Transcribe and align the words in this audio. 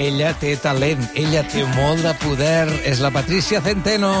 Ella 0.00 0.30
té 0.40 0.54
talent, 0.56 1.02
ella 1.20 1.42
té 1.52 1.66
molt 1.74 2.00
de 2.00 2.14
poder. 2.22 2.64
És 2.88 3.04
la 3.04 3.10
Patricia 3.12 3.60
Centeno. 3.60 4.14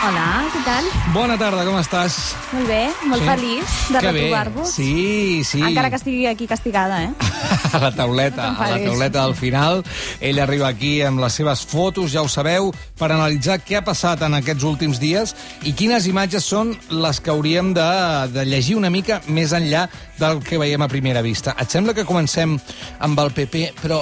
Hola, 0.00 0.46
què 0.48 0.60
tal? 0.64 0.86
Bona 1.12 1.34
tarda, 1.36 1.60
com 1.68 1.74
estàs? 1.76 2.14
Molt 2.54 2.70
bé, 2.70 2.86
molt 3.04 3.20
Sí? 3.20 3.26
feliç 3.28 3.72
de 3.92 4.00
retrobar-vos. 4.00 4.70
Sí, 4.72 5.42
sí. 5.44 5.60
Encara 5.60 5.90
que 5.90 5.96
estigui 5.96 6.24
aquí 6.26 6.46
castigada, 6.46 7.02
eh? 7.04 7.10
a 7.74 7.78
la 7.78 7.90
tauleta, 7.92 8.52
No 8.52 8.62
a 8.64 8.70
la 8.70 8.78
tauleta 8.78 9.26
del 9.26 9.34
final. 9.34 9.84
Ell 10.20 10.40
arriba 10.40 10.68
aquí 10.68 11.02
amb 11.02 11.20
les 11.20 11.36
seves 11.36 11.66
fotos, 11.68 12.14
ja 12.14 12.22
ho 12.22 12.28
sabeu, 12.32 12.72
per 12.96 13.10
analitzar 13.12 13.58
què 13.60 13.76
ha 13.76 13.84
passat 13.84 14.22
en 14.24 14.38
aquests 14.40 14.64
últims 14.64 14.98
dies 14.98 15.34
i 15.68 15.74
quines 15.76 16.08
imatges 16.08 16.48
són 16.48 16.72
les 16.88 17.20
que 17.20 17.30
hauríem 17.30 17.74
de, 17.76 17.90
de 18.32 18.46
llegir 18.48 18.80
una 18.80 18.88
mica 18.88 19.20
més 19.28 19.52
enllà 19.52 19.84
del 20.16 20.40
que 20.40 20.56
veiem 20.56 20.80
a 20.80 20.88
primera 20.88 21.20
vista. 21.20 21.52
Et 21.60 21.68
sembla 21.68 21.92
que 21.92 22.08
comencem 22.08 22.56
amb 23.00 23.20
el 23.20 23.34
PP, 23.36 23.74
però 23.84 24.00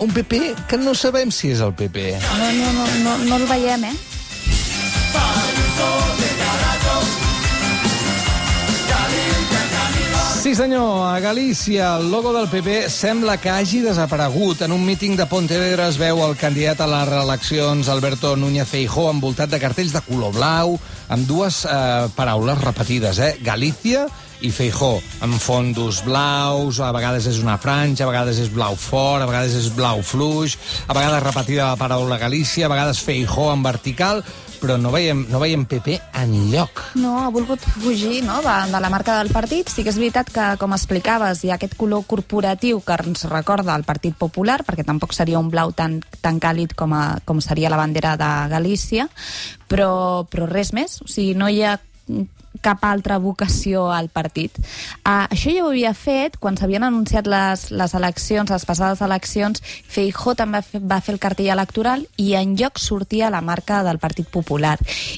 un 0.00 0.16
PP 0.16 0.54
que 0.66 0.80
no 0.80 0.96
sabem 0.96 1.28
si 1.30 1.52
és 1.52 1.60
el 1.60 1.76
PP. 1.76 2.14
No, 2.40 2.52
no, 2.56 2.72
no, 2.72 2.92
no, 3.04 3.18
no 3.28 3.36
el 3.44 3.50
veiem, 3.52 3.90
eh? 3.92 3.96
Sí, 10.46 10.54
senyor, 10.54 11.08
a 11.10 11.18
Galícia 11.18 11.96
el 11.96 12.08
logo 12.08 12.32
del 12.32 12.46
PP 12.46 12.88
sembla 12.88 13.34
que 13.36 13.50
hagi 13.50 13.80
desaparegut. 13.82 14.60
En 14.62 14.70
un 14.70 14.84
míting 14.86 15.16
de 15.18 15.26
Pontevedra 15.26 15.88
es 15.90 15.98
veu 15.98 16.20
el 16.22 16.36
candidat 16.38 16.84
a 16.84 16.86
les 16.86 17.08
reeleccions, 17.08 17.88
Alberto 17.90 18.36
Núñez 18.38 18.70
Feijó, 18.70 19.08
envoltat 19.10 19.50
de 19.50 19.58
cartells 19.58 19.96
de 19.96 20.04
color 20.06 20.30
blau, 20.36 20.76
amb 21.10 21.26
dues 21.26 21.64
eh, 21.66 22.06
paraules 22.14 22.62
repetides, 22.62 23.18
eh? 23.18 23.32
Galícia 23.42 24.06
i 24.38 24.52
Feijó, 24.54 25.00
amb 25.26 25.34
fondos 25.42 26.04
blaus, 26.06 26.78
a 26.78 26.92
vegades 26.94 27.26
és 27.26 27.42
una 27.42 27.58
franja, 27.58 28.06
a 28.06 28.12
vegades 28.12 28.38
és 28.46 28.54
blau 28.54 28.78
fort, 28.78 29.24
a 29.24 29.26
vegades 29.26 29.58
és 29.58 29.72
blau 29.74 29.98
fluix, 30.06 30.54
a 30.86 30.94
vegades 30.94 31.26
repetida 31.26 31.72
la 31.72 31.80
paraula 31.80 32.22
Galícia, 32.22 32.70
a 32.70 32.74
vegades 32.76 33.02
Feijó 33.02 33.50
en 33.50 33.66
vertical, 33.66 34.22
però 34.60 34.76
no 34.80 34.92
veiem, 34.94 35.24
no 35.30 35.40
veiem 35.42 35.64
PP 35.68 35.96
enlloc. 36.22 36.82
No, 37.00 37.16
ha 37.24 37.30
volgut 37.34 37.62
fugir 37.78 38.22
no, 38.26 38.38
de, 38.44 38.54
de 38.72 38.80
la 38.82 38.90
marca 38.92 39.18
del 39.20 39.32
partit. 39.34 39.70
Sí 39.72 39.84
que 39.84 39.92
és 39.92 40.00
veritat 40.00 40.30
que, 40.32 40.46
com 40.60 40.74
explicaves, 40.76 41.44
hi 41.44 41.52
ha 41.52 41.58
aquest 41.60 41.76
color 41.78 42.06
corporatiu 42.08 42.80
que 42.84 42.98
ens 43.06 43.26
recorda 43.30 43.76
el 43.76 43.86
Partit 43.88 44.16
Popular, 44.18 44.60
perquè 44.66 44.86
tampoc 44.86 45.14
seria 45.16 45.40
un 45.42 45.50
blau 45.52 45.72
tan, 45.76 46.00
tan 46.22 46.40
càlid 46.42 46.76
com, 46.78 46.94
a, 46.96 47.18
com 47.24 47.42
seria 47.44 47.72
la 47.72 47.80
bandera 47.80 48.16
de 48.20 48.30
Galícia, 48.52 49.08
però, 49.68 50.24
però 50.30 50.48
res 50.50 50.72
més. 50.76 51.00
O 51.04 51.10
sigui, 51.10 51.36
no 51.38 51.50
hi 51.50 51.62
ha 51.62 51.76
cap 52.66 52.84
altra 52.86 53.20
vocació 53.22 53.86
al 53.94 54.10
partit. 54.10 54.58
Uh, 55.06 55.24
això 55.30 55.54
ja 55.54 55.64
ho 55.64 55.70
havia 55.70 55.94
fet 55.94 56.38
quan 56.42 56.58
s'havien 56.58 56.86
anunciat 56.86 57.30
les, 57.30 57.68
les 57.70 57.94
eleccions, 57.94 58.50
les 58.50 58.66
passades 58.68 59.02
eleccions. 59.06 59.62
Feijó 59.62 60.34
també 60.34 60.58
va 60.58 60.66
fer, 60.66 60.82
va 60.82 61.00
fer 61.04 61.14
el 61.16 61.22
cartell 61.22 61.52
electoral 61.54 62.06
i 62.18 62.32
en 62.38 62.56
lloc 62.58 62.80
sortia 62.82 63.30
la 63.30 63.44
marca 63.44 63.82
del 63.86 64.02
Partit 64.02 64.30
Popular. 64.32 64.76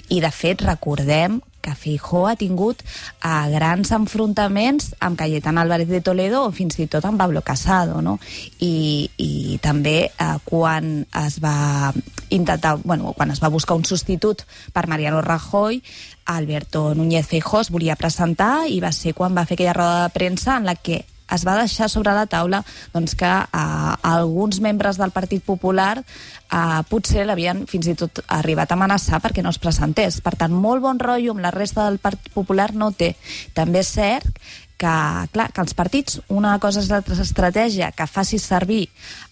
I, 0.09 0.21
de 0.21 0.33
fet, 0.35 0.65
recordem 0.67 1.41
que 1.69 1.77
Feijó 1.77 2.27
ha 2.29 2.37
tingut 2.37 2.81
uh, 2.83 3.47
grans 3.53 3.93
enfrontaments 3.93 4.95
amb 5.05 5.19
Cayetana 5.19 5.63
Álvarez 5.63 5.89
de 5.89 6.01
Toledo 6.01 6.47
o 6.47 6.53
fins 6.55 6.79
i 6.81 6.89
tot 6.89 7.05
amb 7.05 7.21
Pablo 7.21 7.43
Casado, 7.45 8.01
no? 8.03 8.19
I, 8.65 9.11
i 9.21 9.59
també 9.63 10.11
uh, 10.17 10.39
quan 10.49 11.05
es 11.27 11.39
va 11.45 11.93
intentar, 12.31 12.77
bueno, 12.85 13.13
quan 13.17 13.31
es 13.33 13.43
va 13.43 13.53
buscar 13.53 13.77
un 13.77 13.85
substitut 13.89 14.45
per 14.73 14.87
Mariano 14.89 15.21
Rajoy, 15.23 15.83
Alberto 16.27 16.95
Núñez 16.95 17.27
Feijó 17.27 17.61
es 17.61 17.71
volia 17.71 17.97
presentar 17.97 18.69
i 18.69 18.81
va 18.85 18.93
ser 18.93 19.15
quan 19.17 19.37
va 19.37 19.47
fer 19.49 19.57
aquella 19.57 19.77
roda 19.77 20.03
de 20.07 20.15
premsa 20.17 20.57
en 20.57 20.69
la 20.69 20.77
que 20.77 21.05
es 21.35 21.45
va 21.47 21.59
deixar 21.61 21.89
sobre 21.93 22.15
la 22.17 22.27
taula 22.27 22.63
doncs, 22.95 23.15
que 23.19 23.29
eh, 23.29 23.95
alguns 24.03 24.61
membres 24.65 24.99
del 25.01 25.15
Partit 25.15 25.45
Popular 25.45 25.99
eh, 26.01 26.81
potser 26.89 27.27
l'havien 27.27 27.65
fins 27.71 27.91
i 27.91 27.97
tot 27.99 28.23
arribat 28.27 28.73
a 28.73 28.79
amenaçar 28.79 29.23
perquè 29.25 29.45
no 29.45 29.53
es 29.55 29.61
presentés. 29.63 30.21
Per 30.25 30.35
tant, 30.39 30.55
molt 30.55 30.85
bon 30.85 31.01
rotllo 31.01 31.37
amb 31.37 31.45
la 31.45 31.55
resta 31.55 31.89
del 31.89 32.01
Partit 32.03 32.33
Popular 32.35 32.73
no 32.75 32.93
té. 32.93 33.15
També 33.57 33.85
és 33.85 33.93
cert 33.99 34.41
que, 34.79 34.95
clar, 35.35 35.51
que 35.53 35.65
els 35.65 35.75
partits, 35.75 36.21
una 36.31 36.55
cosa 36.63 36.81
és 36.85 36.91
l'estratègia 36.91 37.91
que 37.97 38.07
facis 38.07 38.47
servir 38.47 38.87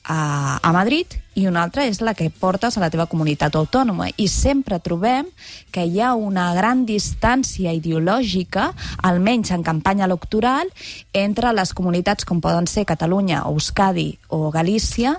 a, 0.07 0.59
a 0.63 0.73
Madrid 0.75 1.17
i 1.37 1.45
una 1.47 1.63
altra 1.67 1.85
és 1.85 2.01
la 2.01 2.15
que 2.17 2.31
portes 2.33 2.79
a 2.79 2.81
la 2.81 2.89
teva 2.89 3.05
comunitat 3.11 3.59
autònoma. 3.59 4.09
I 4.17 4.25
sempre 4.33 4.79
trobem 4.81 5.29
que 5.75 5.85
hi 5.85 6.01
ha 6.01 6.15
una 6.17 6.49
gran 6.57 6.87
distància 6.89 7.75
ideològica, 7.77 8.71
almenys 9.05 9.53
en 9.53 9.65
campanya 9.67 10.07
electoral, 10.09 10.71
entre 11.13 11.53
les 11.53 11.75
comunitats 11.77 12.25
com 12.25 12.41
poden 12.41 12.67
ser 12.71 12.87
Catalunya, 12.89 13.43
Euskadi 13.51 14.15
o 14.33 14.49
Galícia, 14.55 15.13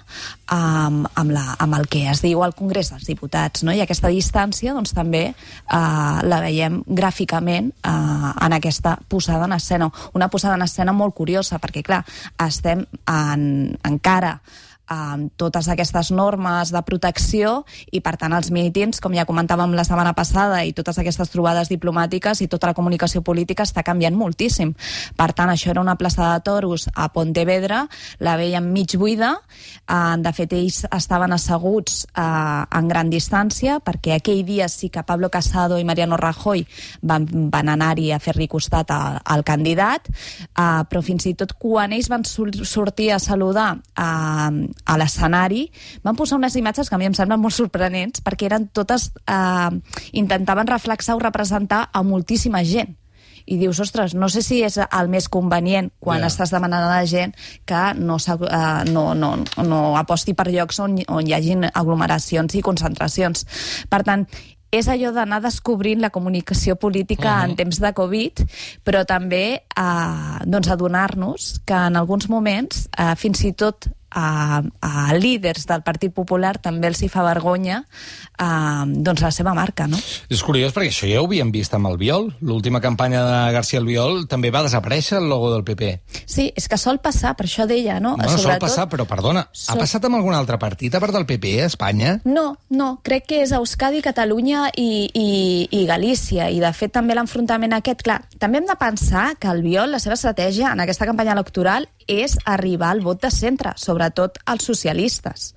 amb, 0.48 1.06
amb, 1.14 1.36
la, 1.36 1.46
amb 1.62 1.78
el 1.78 1.86
que 1.92 2.08
es 2.10 2.24
diu 2.26 2.42
al 2.42 2.56
Congrés 2.58 2.90
dels 2.96 3.06
Diputats. 3.06 3.62
No? 3.68 3.76
I 3.76 3.84
aquesta 3.86 4.10
distància 4.10 4.74
doncs, 4.74 4.96
també 4.98 5.24
eh, 5.30 5.78
la 5.78 6.42
veiem 6.42 6.82
gràficament 6.88 7.70
eh, 7.78 7.94
en 7.94 8.58
aquesta 8.58 8.98
posada 9.08 9.46
en 9.46 9.54
escena. 9.60 9.92
Una 10.18 10.32
posada 10.34 10.58
en 10.58 10.66
escena 10.66 10.96
molt 10.98 11.16
curiosa, 11.18 11.62
perquè, 11.62 11.86
clar, 11.86 12.02
estem 12.48 12.84
en, 13.06 13.44
encara 13.86 14.40
amb 14.88 15.32
totes 15.38 15.68
aquestes 15.70 16.12
normes 16.16 16.72
de 16.74 16.82
protecció 16.88 17.62
i, 17.92 18.02
per 18.02 18.16
tant, 18.20 18.34
els 18.34 18.50
mítings, 18.56 19.02
com 19.04 19.16
ja 19.16 19.28
comentàvem 19.28 19.76
la 19.76 19.86
setmana 19.88 20.14
passada, 20.18 20.64
i 20.64 20.74
totes 20.76 21.00
aquestes 21.02 21.32
trobades 21.34 21.72
diplomàtiques 21.72 22.42
i 22.42 22.48
tota 22.52 22.72
la 22.72 22.76
comunicació 22.78 23.22
política 23.22 23.66
està 23.68 23.84
canviant 23.84 24.16
moltíssim. 24.16 24.74
Per 25.18 25.30
tant, 25.36 25.52
això 25.52 25.72
era 25.74 25.84
una 25.84 25.98
plaça 26.00 26.34
de 26.34 26.44
toros 26.46 26.88
a 26.96 27.10
Pontevedra, 27.14 27.86
la 28.24 28.38
veiem 28.40 28.72
mig 28.72 28.96
buida, 28.98 29.36
eh, 29.88 30.16
de 30.24 30.34
fet, 30.34 30.56
ells 30.58 30.84
estaven 30.92 31.36
asseguts 31.36 32.06
eh, 32.14 32.24
en 32.80 32.88
gran 32.88 33.12
distància, 33.12 33.80
perquè 33.84 34.18
aquell 34.18 34.44
dia 34.48 34.70
sí 34.72 34.90
que 34.90 35.04
Pablo 35.04 35.30
Casado 35.30 35.78
i 35.78 35.86
Mariano 35.88 36.18
Rajoy 36.18 36.66
van, 37.02 37.28
van 37.52 37.74
anar-hi 37.76 38.12
a 38.12 38.22
fer-li 38.24 38.48
costat 38.48 38.92
al, 38.92 39.44
candidat, 39.48 40.08
eh, 40.08 40.84
però 40.88 41.04
fins 41.04 41.28
i 41.28 41.36
tot 41.38 41.54
quan 41.60 41.94
ells 41.96 42.10
van 42.12 42.26
sortir 42.26 43.12
a 43.14 43.20
saludar 43.20 43.78
a 44.86 44.98
l'escenari, 44.98 45.72
van 46.04 46.16
posar 46.16 46.38
unes 46.38 46.56
imatges 46.56 46.90
que 46.90 46.96
a 46.96 47.02
mi 47.02 47.10
em 47.10 47.16
semblen 47.18 47.42
molt 47.42 47.56
sorprenents, 47.56 48.22
perquè 48.22 48.52
eren 48.52 48.70
totes... 48.70 49.12
Eh, 49.28 49.72
intentaven 50.14 50.68
reflexar 50.68 51.16
o 51.16 51.20
representar 51.20 51.90
a 51.94 52.02
moltíssima 52.04 52.64
gent 52.64 52.96
i 53.48 53.56
dius, 53.58 53.80
ostres, 53.80 54.14
no 54.14 54.28
sé 54.30 54.44
si 54.44 54.60
és 54.66 54.76
el 54.84 55.08
més 55.12 55.30
convenient 55.32 55.90
quan 56.04 56.20
yeah. 56.20 56.28
estàs 56.28 56.52
demanant 56.52 56.84
a 56.84 56.92
la 56.92 57.06
gent 57.08 57.34
que 57.68 57.84
no, 57.96 58.18
eh, 58.20 58.84
no, 58.92 59.06
no, 59.16 59.32
no 59.64 59.80
aposti 59.96 60.36
per 60.36 60.50
llocs 60.52 60.82
on, 60.84 61.00
on 61.08 61.28
hi 61.28 61.36
hagin 61.38 61.64
aglomeracions 61.72 62.58
i 62.60 62.64
concentracions. 62.66 63.46
Per 63.88 64.02
tant, 64.04 64.28
és 64.68 64.90
allò 64.92 65.14
d'anar 65.16 65.40
descobrint 65.46 66.02
la 66.04 66.12
comunicació 66.12 66.76
política 66.76 67.38
Mhm. 67.38 67.50
en 67.50 67.56
temps 67.56 67.80
de 67.80 67.94
Covid, 67.94 68.44
però 68.84 69.06
també 69.06 69.64
eh, 69.64 70.40
doncs 70.46 70.68
adonar-nos 70.68 71.62
que 71.66 71.74
en 71.74 71.96
alguns 71.96 72.28
moments, 72.30 72.90
eh, 72.98 73.16
fins 73.16 73.46
i 73.46 73.54
tot 73.54 73.88
a, 74.12 74.62
a 74.82 75.14
líders 75.18 75.66
del 75.68 75.84
Partit 75.84 76.14
Popular 76.16 76.56
també 76.64 76.88
els 76.90 77.02
hi 77.04 77.10
fa 77.12 77.24
vergonya 77.26 77.82
eh, 78.40 78.84
doncs 78.88 79.22
la 79.24 79.32
seva 79.32 79.54
marca, 79.58 79.88
no? 79.88 80.00
És 80.30 80.44
curiós 80.46 80.74
perquè 80.76 80.92
això 80.92 81.10
ja 81.10 81.22
ho 81.22 81.28
havíem 81.28 81.52
vist 81.54 81.74
amb 81.76 81.90
el 81.92 81.98
Viol. 82.00 82.30
L'última 82.42 82.82
campanya 82.82 83.24
de 83.26 83.54
García 83.56 83.80
Albiol 83.82 84.26
també 84.32 84.52
va 84.54 84.64
desaparèixer 84.66 85.20
el 85.22 85.30
logo 85.30 85.52
del 85.54 85.64
PP. 85.68 85.92
Sí, 86.26 86.50
és 86.56 86.68
que 86.70 86.78
sol 86.80 87.00
passar, 87.04 87.36
per 87.38 87.48
això 87.48 87.68
deia, 87.70 88.00
no? 88.00 88.16
Bueno, 88.18 88.38
sol 88.38 88.58
passar, 88.62 88.88
però 88.90 89.06
perdona, 89.10 89.48
ha 89.48 89.58
Sol- 89.58 89.82
passat 89.82 90.06
amb 90.08 90.20
algun 90.20 90.36
altre 90.38 90.58
partit 90.62 90.96
a 90.96 91.02
part 91.04 91.14
del 91.16 91.26
PP 91.30 91.58
a 91.64 91.68
Espanya? 91.68 92.18
No, 92.26 92.58
no, 92.70 92.90
crec 93.04 93.28
que 93.28 93.42
és 93.44 93.52
Euskadi, 93.56 94.02
Catalunya 94.06 94.68
i, 94.76 95.10
i, 95.14 95.28
i 95.72 95.86
Galícia, 95.90 96.50
i 96.50 96.62
de 96.64 96.72
fet 96.74 96.94
també 96.96 97.16
l'enfrontament 97.18 97.74
aquest, 97.78 98.04
clar, 98.06 98.22
també 98.40 98.62
hem 98.62 98.70
de 98.70 98.78
pensar 98.80 99.34
que 99.40 99.50
el 99.52 99.62
Viol, 99.66 99.92
la 99.92 100.00
seva 100.04 100.16
estratègia 100.18 100.72
en 100.72 100.84
aquesta 100.84 101.06
campanya 101.10 101.36
electoral 101.36 101.88
és 102.08 102.38
arribar 102.46 102.94
al 102.96 103.04
vot 103.04 103.22
de 103.22 103.30
centre, 103.32 103.76
sobretot 103.78 104.40
als 104.46 104.66
socialistes. 104.72 105.52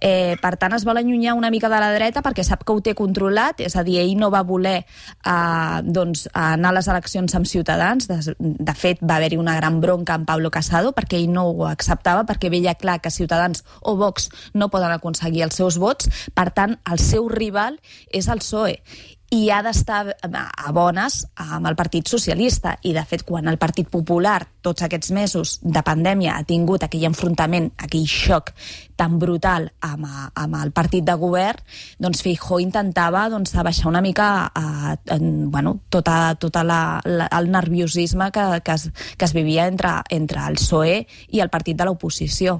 Eh, 0.00 0.36
per 0.38 0.54
tant, 0.56 0.74
es 0.76 0.84
vol 0.86 1.00
allunyar 1.00 1.34
una 1.34 1.50
mica 1.50 1.68
de 1.68 1.80
la 1.82 1.90
dreta 1.90 2.22
perquè 2.22 2.44
sap 2.46 2.62
que 2.64 2.74
ho 2.74 2.82
té 2.84 2.94
controlat, 2.98 3.60
és 3.64 3.74
a 3.76 3.82
dir, 3.86 3.98
ell 4.02 4.14
no 4.20 4.30
va 4.30 4.44
voler 4.46 4.76
eh, 4.78 5.80
doncs, 5.82 6.28
anar 6.38 6.70
a 6.70 6.78
les 6.78 6.88
eleccions 6.88 7.34
amb 7.34 7.50
Ciutadans, 7.50 8.06
de, 8.10 8.36
de 8.38 8.76
fet 8.78 9.02
va 9.02 9.18
haver-hi 9.18 9.40
una 9.40 9.56
gran 9.58 9.80
bronca 9.82 10.14
amb 10.14 10.28
Pablo 10.28 10.52
Casado 10.54 10.94
perquè 10.94 11.18
ell 11.18 11.32
no 11.34 11.48
ho 11.50 11.66
acceptava, 11.66 12.24
perquè 12.28 12.50
veia 12.52 12.76
clar 12.78 13.00
que 13.02 13.10
Ciutadans 13.10 13.64
o 13.82 13.96
Vox 13.98 14.30
no 14.54 14.70
poden 14.70 14.94
aconseguir 14.94 15.44
els 15.48 15.58
seus 15.58 15.78
vots, 15.82 16.10
per 16.34 16.50
tant, 16.54 16.78
el 16.90 17.02
seu 17.02 17.28
rival 17.28 17.80
és 18.14 18.30
el 18.30 18.44
PSOE. 18.44 18.78
I 19.28 19.50
ha 19.52 19.58
d'estar 19.60 20.14
a 20.24 20.70
bones 20.72 21.18
amb 21.36 21.68
el 21.68 21.74
Partit 21.76 22.08
Socialista. 22.08 22.78
I, 22.80 22.94
de 22.96 23.02
fet, 23.04 23.26
quan 23.28 23.50
el 23.50 23.58
Partit 23.60 23.90
Popular, 23.92 24.38
tots 24.64 24.86
aquests 24.86 25.12
mesos 25.12 25.58
de 25.60 25.82
pandèmia, 25.84 26.38
ha 26.38 26.46
tingut 26.48 26.86
aquell 26.86 27.04
enfrontament, 27.10 27.68
aquell 27.76 28.08
xoc 28.08 28.54
tan 28.98 29.18
brutal 29.22 29.68
amb, 29.86 30.08
amb 30.34 30.58
el 30.58 30.72
partit 30.74 31.06
de 31.06 31.14
govern, 31.20 31.62
doncs 32.02 32.24
Feijó 32.24 32.58
intentava 32.62 33.28
doncs, 33.30 33.54
abaixar 33.54 33.86
una 33.92 34.02
mica 34.04 34.28
eh, 34.50 34.96
en, 35.14 35.50
bueno, 35.54 35.78
tota, 35.88 36.34
tota 36.40 36.64
la, 36.66 36.80
la, 37.06 37.30
el 37.38 37.52
nerviosisme 37.54 38.32
que, 38.34 38.48
que, 38.64 38.74
es, 38.74 38.90
que 39.16 39.24
es 39.24 39.36
vivia 39.36 39.68
entre, 39.70 40.00
entre 40.10 40.44
el 40.50 40.58
PSOE 40.58 41.00
i 41.30 41.44
el 41.44 41.54
partit 41.54 41.78
de 41.78 41.86
l'oposició. 41.88 42.58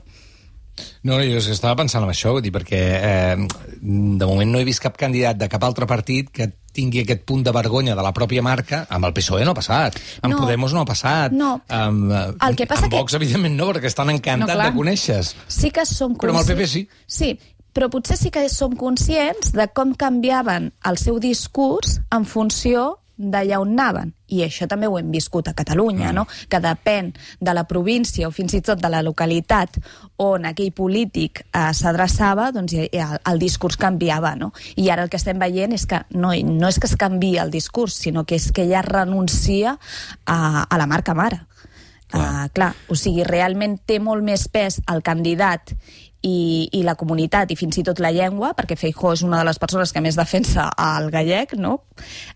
No, 1.03 1.19
jo 1.19 1.41
estava 1.41 1.77
pensant 1.81 2.05
en 2.07 2.13
això, 2.13 2.33
vull 2.35 2.45
dir, 2.45 2.53
perquè 2.55 2.81
eh, 2.99 3.49
de 3.83 4.29
moment 4.29 4.53
no 4.53 4.61
he 4.61 4.67
vist 4.69 4.83
cap 4.85 4.99
candidat 5.01 5.39
de 5.41 5.49
cap 5.51 5.65
altre 5.67 5.89
partit 5.91 6.31
que 6.31 6.53
tingui 6.73 7.01
aquest 7.01 7.23
punt 7.25 7.43
de 7.45 7.53
vergonya 7.53 7.95
de 7.97 8.03
la 8.03 8.13
pròpia 8.15 8.43
marca. 8.43 8.87
Amb 8.91 9.05
el 9.09 9.13
PSOE 9.13 9.45
no 9.45 9.51
ha 9.53 9.55
passat, 9.55 9.97
amb 10.23 10.35
No. 10.35 10.41
Podemos 10.41 10.73
no 10.73 10.81
ha 10.81 10.85
passat, 10.85 11.33
No. 11.33 11.63
amb, 11.69 12.13
eh, 12.13 12.35
El 12.49 12.57
que 12.57 12.67
passa 12.67 12.85
amb 12.85 12.93
que- 12.93 12.99
Vox, 12.99 13.15
evidentment, 13.15 13.57
no, 13.57 13.67
perquè 13.73 13.87
estan 13.87 14.11
encantats 14.11 14.49
No, 14.55 14.55
clar. 14.61 14.73
de 14.73 14.79
conèixer 14.79 15.35
sí 15.49 15.71
que 15.71 15.85
som 15.87 16.17
Però 16.17 16.31
amb 16.31 16.41
el 16.41 16.47
PP 16.47 16.63
conscients- 16.63 16.71
sí. 16.71 16.89
Sí, 17.07 17.39
però 17.75 17.89
potser 17.91 18.17
sí 18.17 18.31
que 18.31 18.49
som 18.49 18.75
conscients 18.77 19.53
de 19.53 19.69
com 19.69 19.95
canviaven 19.95 20.73
el 20.85 20.99
seu 20.99 21.19
discurs 21.19 22.01
en 22.11 22.25
funció 22.25 22.99
d'allà 23.19 23.59
on 23.61 23.75
anaven. 23.75 24.15
I 24.31 24.43
això 24.45 24.69
també 24.69 24.87
ho 24.87 24.99
hem 24.99 25.11
viscut 25.11 25.49
a 25.49 25.55
Catalunya, 25.57 26.13
mm. 26.13 26.15
no? 26.15 26.25
que 26.49 26.61
depèn 26.63 27.11
de 27.41 27.55
la 27.57 27.65
província 27.69 28.29
o 28.29 28.33
fins 28.35 28.55
i 28.55 28.63
tot 28.63 28.81
de 28.81 28.91
la 28.93 29.03
localitat 29.03 29.81
on 30.23 30.47
aquell 30.47 30.71
polític 30.77 31.43
eh, 31.49 31.71
s'adreçava, 31.75 32.51
doncs 32.55 32.77
i 32.77 32.87
el, 32.93 33.19
el 33.19 33.43
discurs 33.43 33.79
canviava. 33.81 34.35
No? 34.39 34.53
I 34.77 34.89
ara 34.95 35.05
el 35.07 35.13
que 35.13 35.19
estem 35.21 35.41
veient 35.41 35.75
és 35.75 35.89
que 35.89 36.05
no, 36.15 36.33
no 36.33 36.71
és 36.71 36.79
que 36.79 36.91
es 36.91 36.97
canvi 37.01 37.37
el 37.43 37.51
discurs, 37.51 37.99
sinó 38.07 38.25
que 38.25 38.39
és 38.39 38.51
que 38.53 38.69
ja 38.71 38.85
renuncia 38.87 39.79
a, 40.25 40.41
a 40.65 40.79
la 40.79 40.87
marca 40.87 41.17
mare. 41.19 41.43
Clar. 42.09 42.25
Uh, 42.25 42.49
clar, 42.57 42.71
o 42.89 42.97
sigui, 42.97 43.21
realment 43.27 43.75
té 43.85 43.99
molt 44.01 44.25
més 44.25 44.47
pes 44.49 44.79
el 44.89 45.03
candidat 45.05 45.75
i, 46.23 46.69
i 46.75 46.83
la 46.83 46.97
comunitat 46.99 47.53
i 47.53 47.57
fins 47.59 47.79
i 47.79 47.85
tot 47.87 48.01
la 48.03 48.11
llengua, 48.15 48.51
perquè 48.59 48.75
Feijó 48.79 49.13
és 49.15 49.23
una 49.23 49.39
de 49.39 49.47
les 49.47 49.59
persones 49.63 49.93
que 49.95 50.03
més 50.03 50.17
defensa 50.19 50.67
el 50.83 51.11
gallec, 51.15 51.55
no? 51.59 51.77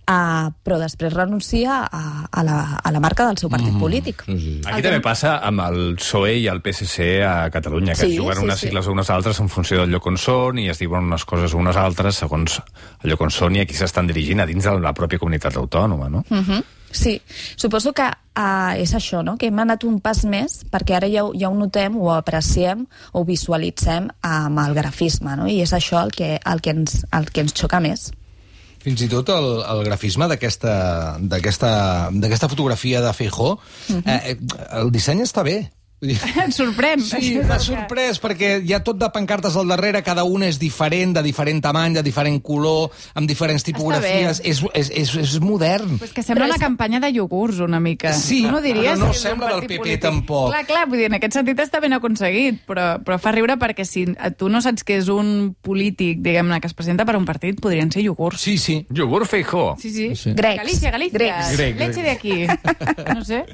Uh, 0.07 0.53
però 0.63 0.79
després 0.79 1.15
renuncia 1.15 1.81
a, 1.87 2.03
a, 2.31 2.45
la, 2.47 2.59
a 2.79 2.93
la 2.95 3.01
marca 3.03 3.27
del 3.27 3.41
seu 3.41 3.51
partit 3.51 3.73
mm. 3.73 3.81
polític. 3.83 4.25
Aquí 4.27 4.85
també 4.85 5.01
passa 5.03 5.39
amb 5.43 5.65
el 5.67 5.81
PSOE 5.99 6.37
i 6.45 6.47
el 6.53 6.63
PSC 6.63 7.09
a 7.27 7.35
Catalunya, 7.55 7.97
que 7.97 8.07
Sí, 8.07 8.13
sí, 8.15 8.19
juguen 8.19 8.39
sí, 8.39 8.45
unes 8.45 8.61
sí. 8.61 8.69
sigles 8.69 8.87
o 8.87 8.95
unes 8.95 9.11
altres 9.11 9.41
en 9.43 9.51
funció 9.53 9.83
del 9.83 9.95
lloc 9.95 10.07
on 10.11 10.19
són 10.19 10.59
i 10.63 10.69
es 10.71 10.83
diuen 10.83 11.11
unes 11.11 11.27
coses 11.29 11.55
o 11.55 11.59
unes 11.63 11.79
altres 11.79 12.19
segons 12.23 12.61
el 13.03 13.11
lloc 13.11 13.23
on 13.27 13.35
són 13.35 13.59
i 13.59 13.63
a 13.63 13.67
qui 13.67 13.79
s'estan 13.79 14.11
dirigint 14.11 14.43
a 14.43 14.47
dins 14.47 14.67
de 14.67 14.79
la 14.83 14.95
pròpia 14.95 15.23
comunitat 15.23 15.59
autònoma, 15.59 16.11
no? 16.11 16.25
Uh 16.31 16.39
-huh. 16.43 16.63
Sí, 16.93 17.23
suposo 17.57 17.93
que 17.97 18.05
uh, 18.05 18.77
és 18.77 18.93
això, 18.95 19.23
no? 19.25 19.39
que 19.41 19.47
hem 19.49 19.59
anat 19.65 19.85
un 19.89 19.97
pas 20.05 20.21
més 20.29 20.61
perquè 20.71 20.97
ara 20.99 21.09
ja, 21.09 21.25
ja 21.35 21.49
ho 21.49 21.55
notem, 21.57 21.97
ho 21.97 22.11
apreciem, 22.13 22.85
ho 23.13 23.25
visualitzem 23.25 24.11
amb 24.23 24.59
el 24.67 24.75
grafisme, 24.77 25.37
no? 25.37 25.47
i 25.49 25.63
és 25.65 25.73
això 25.73 26.03
el 26.05 26.13
que, 26.13 26.37
el 26.39 26.61
que, 26.61 26.71
ens, 26.77 27.05
el 27.13 27.31
que 27.33 27.41
ens 27.47 27.55
xoca 27.57 27.81
més. 27.81 28.11
Fins 28.83 28.99
i 29.05 29.07
tot 29.09 29.29
el, 29.31 29.45
el 29.63 29.85
grafisme 29.87 30.27
d'aquesta 30.27 32.49
fotografia 32.51 33.01
de 33.01 33.13
Feijó, 33.15 33.59
Mhm. 33.89 34.03
eh, 34.07 34.21
eh, 34.33 34.37
el 34.81 34.91
disseny 34.93 35.23
està 35.23 35.43
bé. 35.47 35.71
Vull 36.03 36.11
dir, 36.11 36.19
Et 36.43 36.51
sorprèn. 36.57 36.99
Sí, 37.07 37.37
m'ha 37.47 37.61
sorprès, 37.63 38.19
perquè 38.19 38.57
hi 38.67 38.73
ha 38.75 38.81
tot 38.83 38.99
de 38.99 39.07
pancartes 39.15 39.55
al 39.57 39.69
darrere, 39.71 40.01
cada 40.03 40.25
una 40.27 40.49
és 40.51 40.59
diferent, 40.59 41.13
de 41.15 41.23
diferent 41.23 41.61
tamany, 41.63 41.95
de 41.95 42.03
diferent 42.03 42.41
color, 42.43 42.91
amb 43.15 43.29
diferents 43.31 43.63
tipografies. 43.63 44.41
És, 44.43 44.65
és, 44.75 44.91
és, 44.91 45.13
és 45.23 45.37
modern. 45.41 45.97
Pues 46.03 46.11
que 46.13 46.25
sembla 46.27 46.43
Però 46.45 46.51
una 46.51 46.59
és- 46.59 46.65
campanya 46.65 46.99
de 47.05 47.13
iogurts, 47.15 47.61
una 47.63 47.79
mica. 47.79 48.13
Sí, 48.19 48.43
Tu 48.43 48.51
no 48.51 48.61
diries 48.61 48.99
no 48.99 49.13
és 49.13 49.21
un 49.23 49.23
sembla 49.29 49.53
del 49.55 49.63
PP 49.69 49.79
polític. 49.79 50.03
tampoc. 50.03 50.51
Clar, 50.51 50.65
clar, 50.67 50.83
vull 50.91 50.99
dir, 50.99 51.07
en 51.13 51.15
aquest 51.21 51.39
sentit 51.39 51.63
està 51.63 51.79
ben 51.81 51.95
aconseguit, 51.95 52.59
però, 52.67 52.97
però 53.07 53.21
fa 53.23 53.31
riure 53.37 53.55
perquè 53.63 53.87
si 53.87 54.05
tu 54.37 54.49
no 54.51 54.61
saps 54.61 54.83
que 54.83 54.99
és 54.99 55.07
un 55.13 55.55
polític, 55.63 56.19
diguem-ne, 56.25 56.59
que 56.61 56.67
es 56.67 56.75
presenta 56.75 57.07
per 57.07 57.15
un 57.17 57.25
partit, 57.29 57.61
podrien 57.63 57.93
ser 57.95 58.03
iogurts. 58.03 58.41
Sí, 58.43 58.59
sí. 58.59 58.81
Iogurt 58.91 59.31
Feijó. 59.31 59.77
Sí, 59.79 59.91
sí. 59.95 60.11
Sí. 60.17 60.35
Grecs. 60.35 60.59
Galícia, 60.65 60.91
Galícia. 60.91 61.19
Grecs. 61.19 61.53
Grec, 61.57 61.79
Leche 61.79 62.03
de 62.03 62.11
aquí. 62.11 62.37
No 63.15 63.25
sé. 63.25 63.45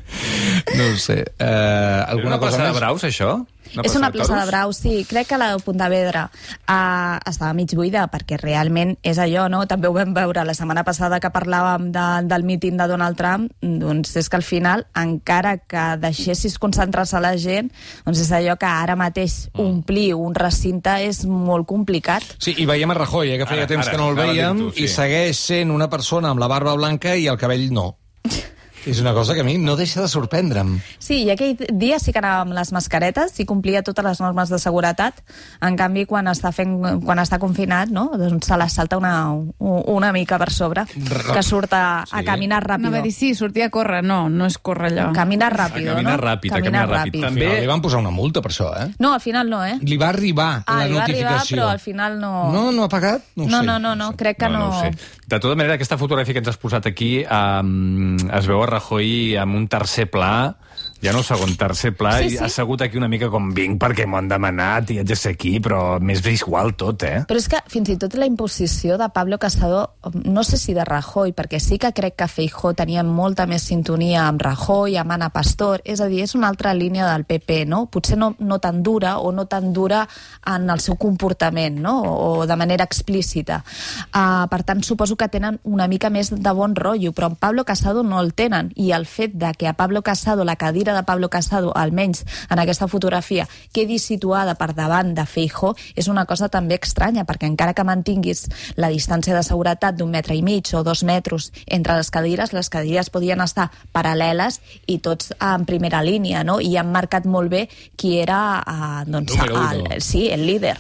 No 0.77 0.85
ho 0.93 0.97
sé. 0.97 1.25
Uh, 1.39 2.05
alguna 2.09 2.38
una 2.39 2.47
cosa 2.47 2.57
plaça 2.57 2.65
de 2.65 2.73
més? 2.73 2.81
braus, 2.81 3.07
això? 3.09 3.33
és 3.69 3.95
una 3.97 4.11
plaça 4.11 4.33
de 4.33 4.39
toros? 4.39 4.49
braus, 4.49 4.77
sí. 4.81 5.05
Crec 5.09 5.29
que 5.29 5.39
la 5.39 5.51
de 5.53 5.59
Pontevedra 5.63 6.25
uh, 6.33 7.19
estava 7.29 7.53
mig 7.53 7.75
buida, 7.77 8.07
perquè 8.09 8.39
realment 8.41 8.95
és 9.07 9.21
allò, 9.21 9.49
no? 9.53 9.65
També 9.69 9.91
ho 9.91 9.95
vam 9.97 10.15
veure 10.17 10.45
la 10.47 10.55
setmana 10.57 10.85
passada 10.87 11.21
que 11.21 11.31
parlàvem 11.35 11.91
de, 11.93 12.07
del 12.31 12.47
míting 12.49 12.79
de 12.81 12.89
Donald 12.89 13.19
Trump, 13.21 13.51
doncs 13.61 14.17
és 14.17 14.31
que 14.31 14.39
al 14.41 14.47
final, 14.47 14.87
encara 14.97 15.59
que 15.61 15.85
deixessis 16.01 16.59
concentrar-se 16.59 17.21
la 17.21 17.35
gent, 17.37 17.71
doncs 18.07 18.25
és 18.25 18.33
allò 18.33 18.57
que 18.61 18.69
ara 18.69 18.97
mateix 18.99 19.49
omplir 19.59 20.13
un 20.17 20.37
recinte 20.39 20.99
és 21.05 21.25
molt 21.29 21.69
complicat. 21.69 22.25
Sí, 22.39 22.57
i 22.59 22.69
veiem 22.69 22.91
a 22.95 22.99
Rajoy, 22.99 23.35
eh, 23.35 23.41
que 23.41 23.49
feia 23.49 23.67
Ara, 23.67 23.73
temps 23.75 23.87
ara, 23.87 23.95
que 23.95 24.01
no 24.01 24.11
el 24.13 24.19
veiem, 24.19 24.69
tu, 24.69 24.71
sí. 24.77 24.87
i 24.87 24.93
segueix 24.93 25.39
sent 25.53 25.75
una 25.75 25.91
persona 25.93 26.33
amb 26.33 26.41
la 26.41 26.49
barba 26.51 26.75
blanca 26.79 27.17
i 27.17 27.29
el 27.29 27.41
cabell 27.41 27.69
no. 27.75 27.91
És 28.89 29.01
una 29.01 29.13
cosa 29.15 29.35
que 29.35 29.41
a 29.41 29.45
mi 29.45 29.59
no 29.59 29.77
deixa 29.77 30.01
de 30.01 30.09
sorprendre'm. 30.09 30.79
Sí, 30.99 31.25
i 31.27 31.31
aquell 31.31 31.57
dia 31.77 31.99
sí 32.01 32.13
que 32.13 32.19
anava 32.23 32.43
amb 32.47 32.55
les 32.57 32.73
mascaretes 32.73 33.39
i 33.41 33.45
complia 33.47 33.83
totes 33.83 34.05
les 34.05 34.21
normes 34.21 34.49
de 34.49 34.59
seguretat. 34.59 35.23
En 35.61 35.77
canvi, 35.77 36.07
quan 36.07 36.27
està, 36.31 36.53
fent, 36.53 36.79
quan 37.05 37.19
està 37.23 37.39
confinat, 37.39 37.89
no? 37.93 38.11
doncs 38.19 38.47
se 38.49 38.57
la 38.57 38.69
salta 38.69 38.97
una, 38.99 39.27
una 39.59 40.13
mica 40.13 40.39
per 40.39 40.51
sobre, 40.53 40.85
que 40.89 41.43
surt 41.43 41.73
a, 41.73 42.03
a 42.03 42.19
Sí. 42.19 42.25
caminar 42.25 42.63
ràpid. 42.65 42.83
No 42.83 42.91
va 42.91 43.01
dir, 43.03 43.13
sí, 43.13 43.35
sortia 43.35 43.67
a 43.67 43.71
córrer. 43.71 44.03
No, 44.05 44.29
no 44.29 44.47
és 44.47 44.59
córrer 44.59 44.91
allò. 44.93 45.13
Caminar 45.15 45.53
ràpid, 45.55 45.87
A 45.89 45.95
caminar 45.95 46.17
no? 46.19 46.25
ràpid, 46.27 46.51
a 46.53 46.55
caminar 46.57 46.87
caminar 46.87 47.05
ràpid. 47.07 47.19
Al 47.23 47.29
També- 47.29 47.45
final 47.49 47.61
li 47.61 47.67
van 47.67 47.81
posar 47.83 48.01
una 48.01 48.11
multa 48.11 48.41
per 48.43 48.51
això, 48.53 48.69
eh? 48.83 48.89
No, 48.99 49.13
al 49.15 49.21
final 49.21 49.49
no, 49.51 49.65
eh? 49.65 49.79
Li 49.83 49.97
va 49.97 50.09
arribar 50.09 50.63
Ah, 50.67 50.79
la 50.81 50.87
li 50.87 50.95
va 50.95 51.03
arribar, 51.05 51.33
notificació. 51.33 51.57
però 51.57 51.69
al 51.71 51.79
final 51.81 52.19
no... 52.21 52.53
No, 52.53 52.73
no 52.73 52.85
ha 52.85 52.89
pagat? 52.89 53.23
No, 53.37 53.47
no, 53.47 53.61
sé. 53.61 53.67
no, 53.67 53.79
no, 53.79 53.95
no, 53.97 54.13
crec 54.17 54.39
que 54.39 54.49
no... 54.49 54.69
ho 54.69 54.81
sé. 54.81 54.91
De 55.29 55.39
tota 55.39 55.55
manera, 55.57 55.75
aquesta 55.75 55.99
fotografia 55.99 56.33
que 56.35 56.39
ens 56.41 56.49
has 56.49 56.57
posat 56.57 56.87
aquí 56.87 57.23
um, 57.29 58.17
es 58.33 58.47
veu 58.49 58.63
a 58.63 58.67
Rajoy 58.79 59.35
amb 59.43 59.59
un 59.59 59.67
tercer 59.67 60.07
pla, 60.07 60.55
ja 61.03 61.13
no 61.15 61.23
segon, 61.23 61.55
tercer 61.57 61.95
pla, 61.97 62.17
Sí, 62.19 62.27
i 62.27 62.31
sí. 62.31 62.39
ha 62.43 62.47
assegut 62.47 62.83
aquí 62.83 62.99
una 62.99 63.09
mica 63.09 63.29
com 63.31 63.53
vinc 63.55 63.79
perquè 63.81 64.07
m'ho 64.07 64.19
han 64.19 64.29
demanat 64.31 64.91
i 64.91 64.99
haig 64.99 65.07
de 65.07 65.17
ser 65.17 65.33
aquí, 65.37 65.59
però 65.63 65.99
m'és 66.01 66.25
igual 66.27 66.75
tot, 66.77 67.03
eh? 67.07 67.23
Però 67.29 67.39
és 67.39 67.49
que 67.49 67.61
fins 67.71 67.89
i 67.93 67.97
tot 68.01 68.15
la 68.19 68.27
imposició 68.27 68.99
de 68.99 69.09
Pablo 69.15 69.39
Casado, 69.39 69.95
no 70.25 70.43
sé 70.45 70.59
si 70.59 70.75
de 70.75 70.85
Rajoy, 70.85 71.33
perquè 71.33 71.61
sí 71.61 71.79
que 71.79 71.93
crec 71.93 72.17
que 72.19 72.29
Feijó 72.29 72.75
tenia 72.75 73.03
molta 73.05 73.47
més 73.47 73.63
sintonia 73.63 74.27
amb 74.27 74.43
Rajoy, 74.43 74.97
amb 74.99 75.15
Ana 75.15 75.31
Pastor, 75.31 75.83
és 75.85 76.01
a 76.01 76.09
dir, 76.11 76.23
és 76.25 76.35
una 76.35 76.49
altra 76.49 76.75
línia 76.75 77.07
del 77.13 77.25
PP, 77.25 77.65
no? 77.67 77.87
Potser 77.87 78.19
no, 78.19 78.35
no 78.39 78.59
tan 78.59 78.83
dura 78.83 79.19
o 79.19 79.33
no 79.33 79.47
tan 79.47 79.73
dura 79.73 80.07
en 80.47 80.69
el 80.71 80.81
seu 80.81 80.97
comportament, 80.97 81.79
no? 81.81 81.95
O 82.03 82.47
de 82.47 82.57
manera 82.57 82.85
explícita. 82.85 83.63
Uh, 84.15 84.49
per 84.51 84.63
tant, 84.65 84.83
suposo 84.83 85.17
que 85.17 85.29
tenen 85.29 85.61
una 85.65 85.89
mica 85.89 86.11
més 86.11 86.33
de 86.35 86.53
bon 86.53 86.75
rotllo, 86.77 87.13
però 87.13 87.31
en 87.31 87.37
Pablo 87.37 87.65
Casado 87.65 88.03
no 88.03 88.21
el 88.21 88.35
tenen, 88.35 88.73
i 88.77 88.93
el 88.93 89.07
fet 89.07 89.35
de 89.39 89.53
que 89.57 89.69
a 89.69 89.75
Pablo 89.75 90.03
Casado, 90.03 90.45
la 90.45 90.57
cadira 90.57 90.88
de 90.95 91.03
Pablo 91.05 91.29
Casado, 91.29 91.73
almenys 91.77 92.25
en 92.51 92.59
aquesta 92.59 92.89
fotografia, 92.89 93.49
quedi 93.73 93.99
situada 93.99 94.55
per 94.59 94.73
davant 94.75 95.15
de 95.15 95.25
Feijó, 95.27 95.75
és 95.97 96.09
una 96.09 96.25
cosa 96.27 96.49
també 96.49 96.79
estranya, 96.81 97.25
perquè 97.29 97.49
encara 97.49 97.75
que 97.75 97.85
mantinguis 97.85 98.47
la 98.77 98.91
distància 98.93 99.35
de 99.37 99.43
seguretat 99.43 99.99
d'un 99.99 100.11
metre 100.11 100.37
i 100.37 100.43
mig 100.43 100.71
o 100.75 100.85
dos 100.87 101.05
metres 101.05 101.51
entre 101.67 101.97
les 101.99 102.11
cadires, 102.11 102.53
les 102.53 102.71
cadires 102.71 103.11
podien 103.11 103.41
estar 103.45 103.71
paral·leles 103.93 104.61
i 104.87 104.99
tots 105.05 105.33
en 105.41 105.67
primera 105.69 106.03
línia, 106.03 106.45
no? 106.45 106.59
I 106.61 106.77
han 106.77 106.93
marcat 106.93 107.27
molt 107.27 107.51
bé 107.53 107.67
qui 107.97 108.17
era 108.21 108.63
uh, 108.63 109.03
doncs, 109.09 109.37
el, 109.39 109.85
sí, 110.03 110.29
el 110.31 110.47
líder. 110.47 110.77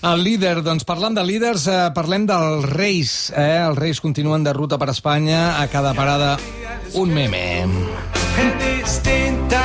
El 0.00 0.24
líder, 0.24 0.62
doncs 0.64 0.86
parlant 0.88 1.16
de 1.16 1.24
líders, 1.26 1.66
eh, 1.68 1.80
parlem 1.92 2.24
dels 2.28 2.64
Reis. 2.70 3.12
Eh? 3.36 3.60
Els 3.66 3.76
Reis 3.76 4.00
continuen 4.00 4.46
de 4.46 4.54
ruta 4.56 4.78
per 4.80 4.88
Espanya, 4.94 5.60
a 5.60 5.68
cada 5.68 5.92
parada 5.94 6.38
un 6.94 7.12
meme. 7.12 7.68
distinta 8.60 9.59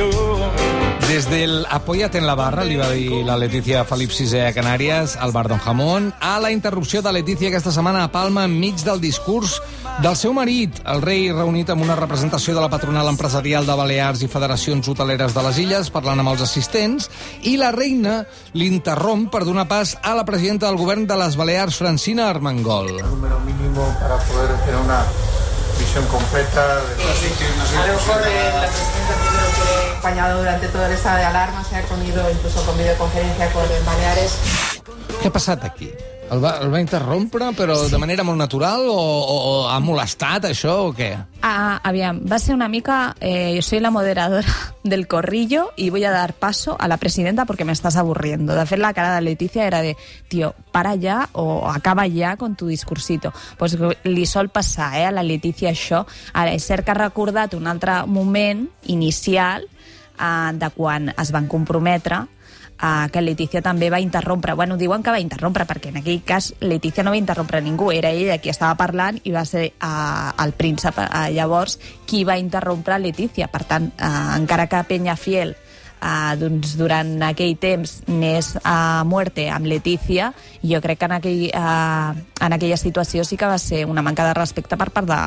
habitación. 0.00 0.78
Desde 1.08 1.44
el 1.44 1.66
Apóyate 1.70 2.18
en 2.18 2.26
la 2.26 2.34
barra, 2.34 2.64
li 2.64 2.76
va 2.76 2.90
dir 2.92 3.24
la 3.24 3.38
Letícia 3.40 3.80
Felip 3.88 4.10
VI 4.12 4.42
a 4.44 4.52
Canàries, 4.52 5.16
al 5.16 5.32
bar 5.32 5.48
Don 5.48 5.58
Jamón, 5.58 6.12
a 6.20 6.38
la 6.38 6.50
interrupció 6.52 7.00
de 7.00 7.12
Letícia 7.14 7.48
aquesta 7.48 7.72
setmana 7.72 8.04
a 8.04 8.10
Palma 8.12 8.44
enmig 8.44 8.76
del 8.84 9.00
discurs 9.00 9.56
del 10.02 10.18
seu 10.20 10.34
marit, 10.36 10.82
el 10.84 11.00
rei 11.00 11.30
reunit 11.32 11.72
amb 11.72 11.82
una 11.82 11.96
representació 11.96 12.52
de 12.54 12.60
la 12.60 12.68
patronal 12.68 13.08
empresarial 13.08 13.64
de 13.66 13.74
Balears 13.80 14.20
i 14.22 14.28
federacions 14.28 14.86
hoteleres 14.92 15.32
de 15.32 15.46
les 15.48 15.62
illes, 15.64 15.88
parlant 15.90 16.20
amb 16.20 16.34
els 16.34 16.44
assistents, 16.44 17.08
i 17.48 17.56
la 17.56 17.72
reina 17.72 18.20
l'interromp 18.52 19.30
per 19.32 19.46
donar 19.48 19.64
pas 19.66 19.96
a 20.02 20.12
la 20.14 20.26
presidenta 20.28 20.68
del 20.68 20.76
govern 20.76 21.08
de 21.08 21.16
les 21.16 21.40
Balears, 21.40 21.80
Francina 21.80 22.28
Armengol. 22.28 23.00
número 23.00 23.40
mínimo 23.40 23.96
para 23.98 24.18
poder 24.28 24.52
tener 24.60 24.76
una 24.76 25.02
visión 25.78 26.04
completa 26.06 26.84
de 26.84 26.94
A 27.78 27.86
lo 27.86 27.92
mejor 27.94 28.22
eh, 28.26 28.52
la 28.52 28.68
presidenta 28.68 29.14
primero 29.24 29.57
acompañado 29.98 30.38
durante 30.38 30.68
todo 30.68 30.86
el 30.86 30.92
estado 30.92 31.18
de 31.18 31.24
alarma, 31.24 31.64
se 31.64 31.76
ha 31.76 31.82
reunido 31.82 32.30
incluso 32.30 32.64
con 32.64 32.78
videoconferencia 32.78 33.50
con 33.50 33.64
Baleares. 33.84 34.38
Què 35.18 35.26
ha 35.26 35.34
passat 35.34 35.64
aquí? 35.66 35.90
El 36.30 36.42
va, 36.44 36.58
el 36.60 36.68
va 36.70 36.78
interrompre, 36.78 37.48
però 37.56 37.74
de 37.88 37.98
manera 37.98 38.22
molt 38.22 38.38
natural, 38.38 38.84
o, 38.92 38.94
o, 38.94 39.36
o 39.48 39.52
ha 39.72 39.78
molestat 39.80 40.44
això, 40.50 40.74
o 40.86 40.92
què? 40.94 41.08
Ah, 41.42 41.80
aviam, 41.88 42.20
va 42.28 42.38
ser 42.38 42.54
una 42.54 42.68
mica... 42.68 43.16
Eh, 43.18 43.54
yo 43.56 43.62
soy 43.62 43.80
la 43.80 43.90
moderadora 43.90 44.54
del 44.84 45.08
corrillo 45.08 45.72
y 45.74 45.88
voy 45.90 46.04
a 46.04 46.12
dar 46.12 46.34
paso 46.34 46.76
a 46.78 46.86
la 46.86 46.98
presidenta 46.98 47.46
porque 47.46 47.64
me 47.64 47.72
estás 47.72 47.96
aburriendo. 47.96 48.54
De 48.54 48.66
fet, 48.66 48.78
la 48.78 48.92
cara 48.92 49.16
de 49.16 49.22
Leticia 49.22 49.66
era 49.66 49.80
de, 49.80 49.96
tío, 50.28 50.54
para 50.70 50.94
ya 50.94 51.30
o 51.32 51.68
acaba 51.70 52.06
ya 52.06 52.36
con 52.36 52.54
tu 52.56 52.68
discursito. 52.68 53.32
Pues 53.56 53.78
li 54.04 54.26
sol 54.26 54.50
passar 54.50 55.00
eh, 55.00 55.06
a 55.06 55.10
la 55.10 55.24
Leticia 55.24 55.72
això. 55.72 56.04
Ara, 56.34 56.52
és 56.52 56.62
cert 56.62 56.84
que 56.84 56.92
ha 56.92 57.00
recordat 57.00 57.56
un 57.56 57.66
altre 57.66 58.04
moment 58.06 58.68
inicial 58.84 59.64
eh, 60.18 60.50
de 60.58 60.70
quan 60.74 61.12
es 61.16 61.32
van 61.32 61.48
comprometre 61.48 62.26
uh, 62.82 63.08
que 63.12 63.22
Letícia 63.22 63.62
també 63.62 63.90
va 63.90 64.00
interrompre. 64.00 64.54
Bueno, 64.54 64.76
diuen 64.76 65.02
que 65.02 65.14
va 65.14 65.20
interrompre, 65.20 65.66
perquè 65.68 65.92
en 65.92 66.00
aquell 66.02 66.22
cas 66.26 66.52
Letícia 66.60 67.04
no 67.04 67.14
va 67.14 67.20
interrompre 67.20 67.60
ningú, 67.62 67.90
era 67.92 68.10
ella 68.10 68.38
qui 68.38 68.52
estava 68.52 68.76
parlant 68.78 69.20
i 69.24 69.34
va 69.34 69.44
ser 69.48 69.68
uh, 69.74 70.34
el 70.44 70.54
príncep 70.58 71.00
uh, 71.04 71.28
llavors 71.34 71.78
qui 72.06 72.24
va 72.24 72.38
interrompre 72.38 72.98
Letícia. 72.98 73.48
Per 73.48 73.64
tant, 73.64 73.90
uh, 73.98 74.36
encara 74.38 74.68
que 74.70 74.84
Peñafiel 74.88 75.54
uh, 76.00 76.34
doncs, 76.38 76.76
durant 76.78 77.16
aquell 77.28 77.56
temps 77.60 77.98
n'és 78.08 78.54
a 78.62 79.04
muerte 79.04 79.48
amb 79.50 79.66
Letícia, 79.66 80.32
jo 80.62 80.82
crec 80.84 81.02
que 81.02 81.10
en, 81.10 81.16
aquell, 81.18 81.46
uh, 81.52 82.44
en 82.44 82.58
aquella 82.58 82.78
situació 82.80 83.24
sí 83.24 83.36
que 83.36 83.50
va 83.50 83.58
ser 83.58 83.86
una 83.86 84.02
manca 84.02 84.26
de 84.26 84.36
respecte 84.38 84.78
per 84.78 84.90
part 84.94 85.08
de, 85.08 85.22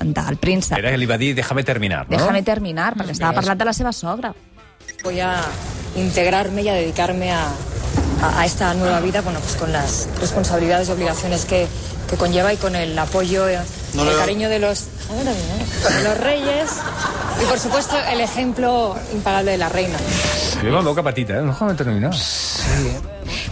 del 0.00 0.36
príncep. 0.36 0.78
Era 0.78 0.90
que 0.90 0.98
li 0.98 1.06
va 1.06 1.18
dir, 1.18 1.34
déjame 1.34 1.64
terminar, 1.64 2.06
no? 2.08 2.16
Déjame 2.16 2.42
terminar, 2.42 2.94
perquè 2.96 3.12
estava 3.16 3.34
parlant 3.40 3.58
de 3.58 3.64
la 3.64 3.72
seva 3.72 3.92
sogra. 3.92 4.34
Voy 5.04 5.20
a 5.20 5.40
integrarme 5.96 6.62
y 6.62 6.68
a 6.68 6.74
dedicarme 6.74 7.32
a, 7.32 7.46
a, 8.22 8.40
a 8.40 8.44
esta 8.46 8.74
nueva 8.74 9.00
vida, 9.00 9.20
bueno, 9.22 9.40
pues 9.40 9.56
con 9.56 9.72
las 9.72 10.08
responsabilidades 10.20 10.88
y 10.88 10.92
obligaciones 10.92 11.44
que, 11.44 11.66
que 12.08 12.16
conlleva 12.16 12.52
y 12.52 12.56
con 12.56 12.76
el 12.76 12.98
apoyo, 12.98 13.48
eh, 13.48 13.58
No 13.94 14.02
el 14.08 14.16
cariño 14.18 14.48
de 14.48 14.58
los, 14.58 14.88
los 16.02 16.18
reyes 16.18 16.70
y, 17.42 17.46
por 17.46 17.58
supuesto, 17.58 17.96
el 18.12 18.20
ejemplo 18.20 18.96
impagable 19.12 19.52
de 19.52 19.58
la 19.58 19.68
reina. 19.68 19.98
La 20.62 20.80
boca 20.80 21.02
petita, 21.02 21.38
eh? 21.38 21.42
Déjame 21.42 21.74
terminar. 21.74 22.12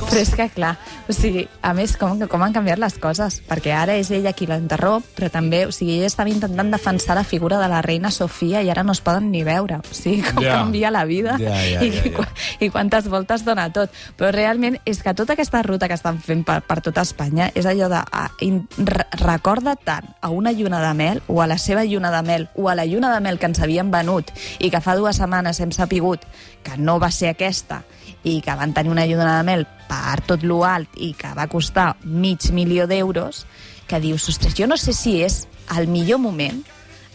Però 0.04 0.20
és 0.22 0.30
que, 0.36 0.44
clar, 0.52 0.76
o 1.10 1.12
sigui, 1.16 1.42
a 1.64 1.72
més, 1.74 1.96
com, 1.98 2.20
com 2.30 2.42
han 2.44 2.52
canviat 2.54 2.78
les 2.78 2.94
coses? 3.02 3.40
Perquè 3.48 3.72
ara 3.74 3.96
és 3.98 4.12
ella 4.14 4.30
qui 4.36 4.46
l'interromp, 4.46 5.02
però 5.16 5.26
també, 5.32 5.64
o 5.66 5.72
sigui, 5.74 5.96
ella 5.96 6.06
estava 6.06 6.30
intentant 6.30 6.70
defensar 6.70 7.16
la 7.18 7.24
figura 7.26 7.58
de 7.58 7.66
la 7.72 7.80
reina 7.82 8.12
Sofia 8.14 8.60
i 8.62 8.70
ara 8.70 8.84
no 8.86 8.92
es 8.94 9.00
poden 9.02 9.32
ni 9.32 9.42
veure. 9.42 9.80
O 9.82 9.94
sigui, 9.96 10.20
com 10.22 10.44
Ja. 10.44 10.60
canvia 10.60 10.92
la 10.94 11.02
vida 11.08 11.34
Ja, 11.40 11.56
ja, 11.66 11.82
i, 11.82 11.90
ja, 11.90 12.04
ja. 12.04 12.12
qua- 12.14 12.28
i 12.60 12.68
quantes 12.70 13.08
voltes 13.10 13.44
dona 13.44 13.66
tot. 13.72 13.90
Però 14.16 14.30
realment 14.30 14.78
és 14.84 15.02
que 15.02 15.14
tota 15.14 15.32
aquesta 15.34 15.62
ruta 15.66 15.88
que 15.88 15.94
estan 15.98 16.20
fent 16.22 16.44
per, 16.46 16.60
per 16.62 16.78
tota 16.84 17.02
Espanya 17.02 17.50
és 17.54 17.66
allò 17.66 17.88
de... 17.90 17.98
A, 18.12 18.28
in, 18.40 18.68
re, 18.78 19.06
recorda 19.24 19.74
tant 19.74 20.12
a 20.20 20.30
una 20.30 20.52
lluna 20.52 20.78
de 20.86 20.92
mel 20.94 21.22
o 21.26 21.40
a 21.42 21.48
la 21.50 21.58
seva 21.58 21.82
lluna 21.84 22.12
de 22.14 22.22
mel 22.22 22.48
o 22.54 22.68
a 22.68 22.76
la 22.76 22.86
lluna 22.86 23.10
de 23.14 23.20
mel 23.24 23.40
que 23.40 23.46
ens 23.50 23.58
havien 23.58 23.90
venut 23.90 24.30
i 24.60 24.70
que 24.70 24.80
fa 24.84 24.94
dues 24.94 25.16
setmanes 25.16 25.58
hem 25.60 25.72
sapigut 25.72 26.22
que 26.62 26.76
no 26.78 27.00
va 27.00 27.10
ser 27.10 27.32
aquesta 27.34 27.82
i 28.24 28.40
que 28.40 28.56
van 28.56 28.72
tenir 28.74 28.92
una 28.92 29.06
lluna 29.06 29.38
de 29.38 29.46
mel 29.46 29.66
per 29.88 30.20
tot 30.26 30.42
lo 30.42 30.64
alt 30.64 30.96
i 30.96 31.12
que 31.16 31.32
va 31.36 31.48
costar 31.52 31.94
mig 32.04 32.50
milió 32.52 32.88
d'euros, 32.88 33.44
que 33.86 34.00
dius, 34.00 34.28
ostres, 34.32 34.56
jo 34.56 34.66
no 34.66 34.78
sé 34.80 34.96
si 34.96 35.20
és 35.22 35.44
el 35.76 35.88
millor 35.88 36.18
moment 36.18 36.62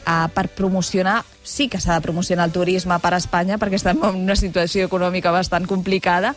uh, 0.06 0.30
per 0.34 0.48
promocionar, 0.54 1.24
sí 1.44 1.68
que 1.68 1.82
s'ha 1.82 1.98
de 1.98 2.06
promocionar 2.06 2.48
el 2.48 2.54
turisme 2.54 2.98
per 3.02 3.14
a 3.14 3.20
Espanya 3.22 3.58
perquè 3.58 3.80
estem 3.80 4.02
en 4.06 4.22
una 4.22 4.38
situació 4.38 4.86
econòmica 4.86 5.34
bastant 5.34 5.66
complicada, 5.70 6.36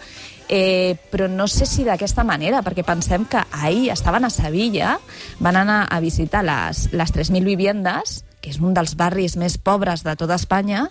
eh, 0.49 0.97
però 1.13 1.29
no 1.29 1.47
sé 1.49 1.67
si 1.69 1.85
d'aquesta 1.85 2.25
manera, 2.25 2.63
perquè 2.65 2.85
pensem 2.85 3.25
que 3.29 3.45
ahir 3.53 3.91
estaven 3.93 4.25
a 4.25 4.33
Sevilla, 4.33 4.99
van 5.41 5.57
anar 5.61 5.87
a 5.91 6.01
visitar 6.01 6.45
les, 6.45 6.89
les 6.93 7.15
3.000 7.15 7.45
viviendes, 7.45 8.23
que 8.43 8.51
és 8.51 8.59
un 8.59 8.75
dels 8.75 8.97
barris 8.99 9.37
més 9.39 9.57
pobres 9.57 10.03
de 10.03 10.17
tota 10.19 10.37
Espanya, 10.41 10.89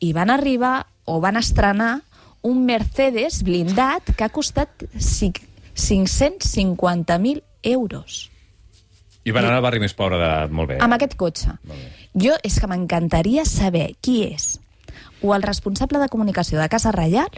i 0.00 0.12
van 0.12 0.30
arribar 0.30 0.86
o 1.06 1.18
van 1.22 1.38
estrenar 1.40 2.00
un 2.42 2.64
Mercedes 2.66 3.42
blindat 3.44 4.14
que 4.16 4.24
ha 4.24 4.28
costat 4.32 4.84
ci- 4.98 5.32
550.000 5.74 7.42
euros 7.62 8.30
I 9.24 9.30
van 9.36 9.44
anar 9.44 9.58
al 9.60 9.62
barri 9.64 9.80
més 9.82 9.92
pobre 9.94 10.16
de... 10.18 10.30
Molt 10.48 10.70
bé. 10.72 10.78
amb 10.80 10.94
aquest 10.96 11.14
cotxe. 11.20 11.52
Jo 12.16 12.34
és 12.42 12.56
que 12.58 12.66
m'encantaria 12.70 13.44
saber 13.44 13.90
qui 14.00 14.22
és 14.24 14.54
o 15.20 15.34
el 15.36 15.42
responsable 15.44 16.00
de 16.00 16.08
comunicació 16.08 16.58
de 16.58 16.68
Casa 16.72 16.90
Reial 16.96 17.28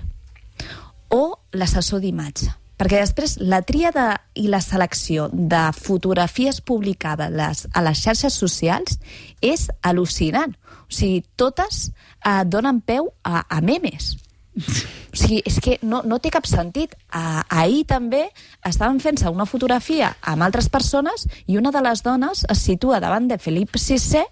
o 1.10 1.38
l'assessor 1.52 1.98
d'imatge. 2.00 2.52
Perquè 2.78 3.00
després 3.02 3.34
la 3.42 3.60
tríada 3.66 4.22
i 4.38 4.46
la 4.50 4.60
selecció 4.62 5.26
de 5.32 5.64
fotografies 5.74 6.60
publicades 6.62 7.30
les, 7.34 7.66
a 7.74 7.82
les 7.82 7.98
xarxes 8.00 8.34
socials 8.38 8.96
és 9.42 9.66
al·lucinant. 9.82 10.54
O 10.86 10.90
sigui, 10.94 11.24
totes 11.36 11.90
eh, 11.90 12.42
donen 12.46 12.80
peu 12.80 13.10
a, 13.22 13.42
a 13.50 13.60
memes. 13.60 14.16
O 14.56 15.16
sigui, 15.16 15.40
és 15.46 15.58
que 15.64 15.78
no, 15.82 16.02
no 16.04 16.18
té 16.20 16.32
cap 16.32 16.46
sentit. 16.48 16.94
Ah, 17.08 17.44
ahir 17.48 17.84
també 17.88 18.26
estaven 18.68 19.00
fent-se 19.00 19.32
una 19.32 19.48
fotografia 19.48 20.12
amb 20.20 20.44
altres 20.44 20.68
persones 20.72 21.26
i 21.46 21.58
una 21.60 21.72
de 21.72 21.82
les 21.84 22.04
dones 22.04 22.46
es 22.52 22.64
situa 22.64 23.00
davant 23.00 23.28
de 23.28 23.40
Felip 23.40 23.76
VI 23.76 24.24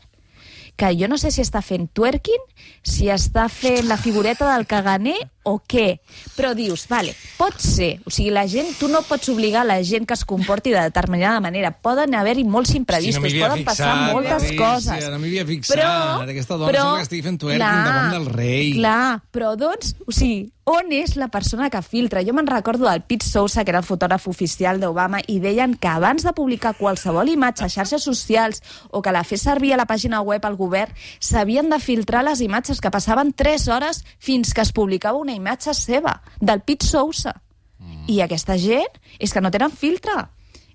que 0.80 0.94
jo 0.96 1.08
no 1.12 1.18
sé 1.20 1.28
si 1.28 1.42
està 1.44 1.60
fent 1.60 1.90
twerking, 1.92 2.40
si 2.80 3.10
està 3.12 3.50
fent 3.52 3.84
la 3.84 3.98
figureta 4.00 4.46
del 4.54 4.64
caganer 4.64 5.18
o 5.42 5.56
què. 5.64 6.00
Però 6.36 6.52
dius, 6.54 6.86
vale, 6.90 7.14
pot 7.38 7.56
ser. 7.62 7.98
O 8.04 8.12
sigui, 8.12 8.30
la 8.34 8.46
gent, 8.50 8.74
tu 8.78 8.88
no 8.92 9.02
pots 9.08 9.30
obligar 9.32 9.64
la 9.66 9.80
gent 9.86 10.06
que 10.06 10.14
es 10.14 10.24
comporti 10.28 10.74
de 10.74 10.82
determinada 10.82 11.40
manera. 11.40 11.72
Poden 11.72 12.14
haver-hi 12.14 12.44
molts 12.44 12.74
imprevistos, 12.76 13.22
m'hi 13.22 13.34
havia 13.36 13.48
poden 13.48 13.64
passar 13.64 13.90
fixat, 13.94 14.12
moltes 14.12 14.32
Patricia, 14.34 14.60
coses. 14.60 15.10
no 15.10 15.18
m'hi 15.18 15.32
havia 15.32 15.46
fixat. 15.48 15.84
Aquesta 16.30 16.60
dona 16.60 16.72
sembla 16.72 16.96
que 16.96 17.08
estigui 17.08 17.26
fent 17.26 17.40
twerking 17.40 17.84
davant 17.90 18.16
del 18.16 18.30
rei. 18.32 18.72
Clar, 18.78 19.20
però 19.32 19.54
doncs, 19.56 19.94
o 20.06 20.12
sigui, 20.12 20.50
on 20.70 20.92
és 20.94 21.16
la 21.18 21.26
persona 21.32 21.66
que 21.72 21.80
filtra? 21.82 22.22
Jo 22.22 22.34
me'n 22.36 22.46
recordo 22.46 22.86
del 22.86 23.02
Pete 23.02 23.26
Sousa, 23.26 23.64
que 23.64 23.72
era 23.72 23.80
el 23.80 23.86
fotògraf 23.86 24.28
oficial 24.30 24.78
d'Obama, 24.78 25.18
i 25.26 25.40
deien 25.42 25.74
que 25.74 25.88
abans 25.90 26.22
de 26.22 26.34
publicar 26.36 26.76
qualsevol 26.78 27.32
imatge 27.32 27.64
a 27.64 27.70
xarxes 27.72 28.04
socials 28.06 28.62
o 28.90 29.02
que 29.02 29.10
la 29.10 29.24
fes 29.24 29.42
servir 29.42 29.72
a 29.74 29.80
la 29.80 29.88
pàgina 29.88 30.20
web 30.22 30.44
al 30.46 30.54
govern, 30.60 30.92
s'havien 31.18 31.72
de 31.72 31.80
filtrar 31.82 32.22
les 32.28 32.44
imatges 32.44 32.78
que 32.80 32.92
passaven 32.92 33.32
3 33.32 33.66
hores 33.68 34.04
fins 34.18 34.54
que 34.54 34.62
es 34.62 34.70
publicava 34.76 35.18
una 35.18 35.29
imatge 35.32 35.74
seva, 35.74 36.20
del 36.40 36.60
Pete 36.62 36.86
Sousa. 36.86 37.34
Mm. 37.78 38.04
I 38.08 38.20
aquesta 38.22 38.56
gent 38.58 38.98
és 39.18 39.32
que 39.32 39.40
no 39.40 39.50
tenen 39.50 39.70
filtre. 39.70 40.12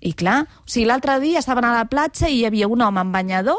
I 0.00 0.12
clar, 0.12 0.42
o 0.60 0.68
sigui, 0.68 0.86
l'altre 0.86 1.18
dia 1.20 1.38
estaven 1.40 1.64
a 1.64 1.72
la 1.72 1.86
platja 1.88 2.28
i 2.28 2.40
hi 2.40 2.44
havia 2.46 2.68
un 2.68 2.82
home 2.82 3.00
amb 3.00 3.14
banyador, 3.14 3.58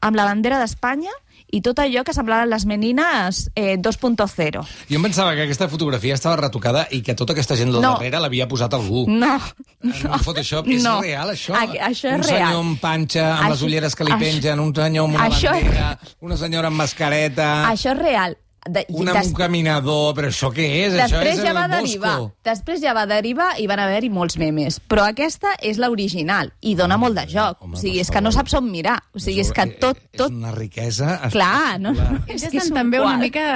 amb 0.00 0.16
la 0.16 0.24
bandera 0.24 0.58
d'Espanya, 0.60 1.10
i 1.50 1.62
tot 1.64 1.78
allò 1.80 2.02
que 2.04 2.12
semblaven 2.12 2.50
les 2.50 2.66
menines 2.68 3.50
eh, 3.56 3.78
2.0. 3.80 4.62
Jo 4.90 4.96
em 4.98 5.02
pensava 5.02 5.32
que 5.34 5.42
aquesta 5.46 5.68
fotografia 5.68 6.12
estava 6.14 6.36
retocada 6.36 6.86
i 6.92 7.00
que 7.02 7.14
tota 7.16 7.32
aquesta 7.32 7.56
gent 7.56 7.72
del 7.72 7.80
No. 7.80 7.94
darrere 7.96 8.20
l'havia 8.20 8.46
posat 8.48 8.74
algú. 8.74 9.06
No, 9.08 9.38
En 9.82 9.94
un 10.12 10.18
Photoshop. 10.20 10.68
És 10.68 10.82
No. 10.82 11.00
real, 11.00 11.30
això? 11.30 11.54
A- 11.54 11.88
això 11.88 12.10
és 12.10 12.16
un 12.18 12.22
real. 12.22 12.48
senyor 12.48 12.60
amb 12.60 12.80
panxa, 12.80 13.38
amb 13.38 13.48
les 13.50 13.58
Això- 13.60 13.66
ulleres 13.66 13.96
que 13.96 14.04
li 14.04 14.10
això- 14.12 14.18
pengen, 14.20 14.60
un 14.60 14.74
senyor 14.74 15.04
amb 15.06 15.14
una 15.14 15.28
això 15.28 15.54
és- 15.56 15.64
bandera, 15.64 15.98
una 16.20 16.36
senyora 16.36 16.68
amb 16.68 16.76
mascareta, 16.76 17.70
Això 17.72 17.92
és 17.92 17.98
real. 17.98 18.36
De, 18.68 18.82
un 18.90 19.08
amb 19.08 19.24
un 19.24 19.32
caminador... 19.38 20.14
Però 20.16 20.28
això 20.28 20.50
què 20.52 20.64
és? 20.86 20.94
això 20.98 21.20
Després 21.20 21.38
és 21.38 21.44
ja 21.46 21.52
va 21.56 21.66
derivar. 21.70 22.14
Després 22.44 22.80
ja 22.82 22.92
va 22.96 23.04
derivar 23.08 23.52
i 23.62 23.66
van 23.70 23.80
haver-hi 23.80 24.10
molts 24.10 24.36
memes. 24.40 24.80
Però 24.80 25.04
aquesta 25.08 25.54
és 25.62 25.78
l'original 25.78 26.50
i 26.60 26.74
dona 26.74 26.96
molt 27.00 27.14
de 27.16 27.24
joc. 27.30 27.62
home, 27.62 27.76
o 27.76 27.80
sigui, 27.80 28.00
és 28.00 28.10
que 28.10 28.20
no 28.20 28.32
saps 28.34 28.54
on 28.58 28.68
mirar. 28.70 28.98
O 29.14 29.18
sigui, 29.22 29.40
és 29.40 29.52
que 29.52 29.62
Això, 29.62 29.72
eh, 29.72 29.80
tot... 29.80 29.96
És 30.12 30.18
tot 30.18 30.32
una 30.34 30.52
riquesa... 30.52 31.14
Clar, 31.30 31.78
no, 31.80 31.92
no, 31.92 32.08
és 32.26 32.42
que 32.42 32.48
és 32.50 32.64
estan 32.64 32.72
un 32.72 32.80
també 32.82 33.00
una 33.00 33.16
mica, 33.16 33.46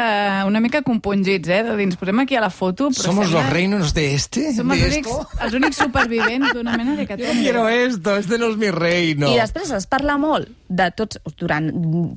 una 0.47 0.61
mica 0.65 0.83
compungits, 0.87 1.49
eh? 1.49 1.63
De 1.67 1.77
dir, 1.77 1.89
ens 1.91 1.97
posem 2.01 2.23
aquí 2.25 2.37
a 2.37 2.41
la 2.47 2.51
foto, 2.51 2.89
però 2.95 3.09
Somos 3.11 3.27
sembla- 3.27 3.43
los 3.43 3.53
reinos 3.53 3.93
de 3.95 4.15
este, 4.15 4.53
Som 4.55 4.69
de 4.69 4.79
els 4.79 4.87
únics, 4.95 5.09
esto. 5.11 5.29
els 5.45 5.55
únics 5.61 5.77
supervivents 5.83 6.55
d'una 6.55 6.77
mena 6.79 6.97
de 6.97 7.03
Yo 7.07 7.09
catàstrofe. 7.09 7.41
quiero 7.43 7.69
esto, 7.69 8.17
este 8.17 8.39
no 8.39 8.51
es 8.51 8.57
mi 8.57 8.71
reino. 8.71 9.29
I 9.33 9.39
després 9.41 9.71
es 9.77 9.87
parla 9.87 10.17
molt 10.19 10.49
de 10.73 10.89
tots, 10.97 11.21
durant 11.39 11.69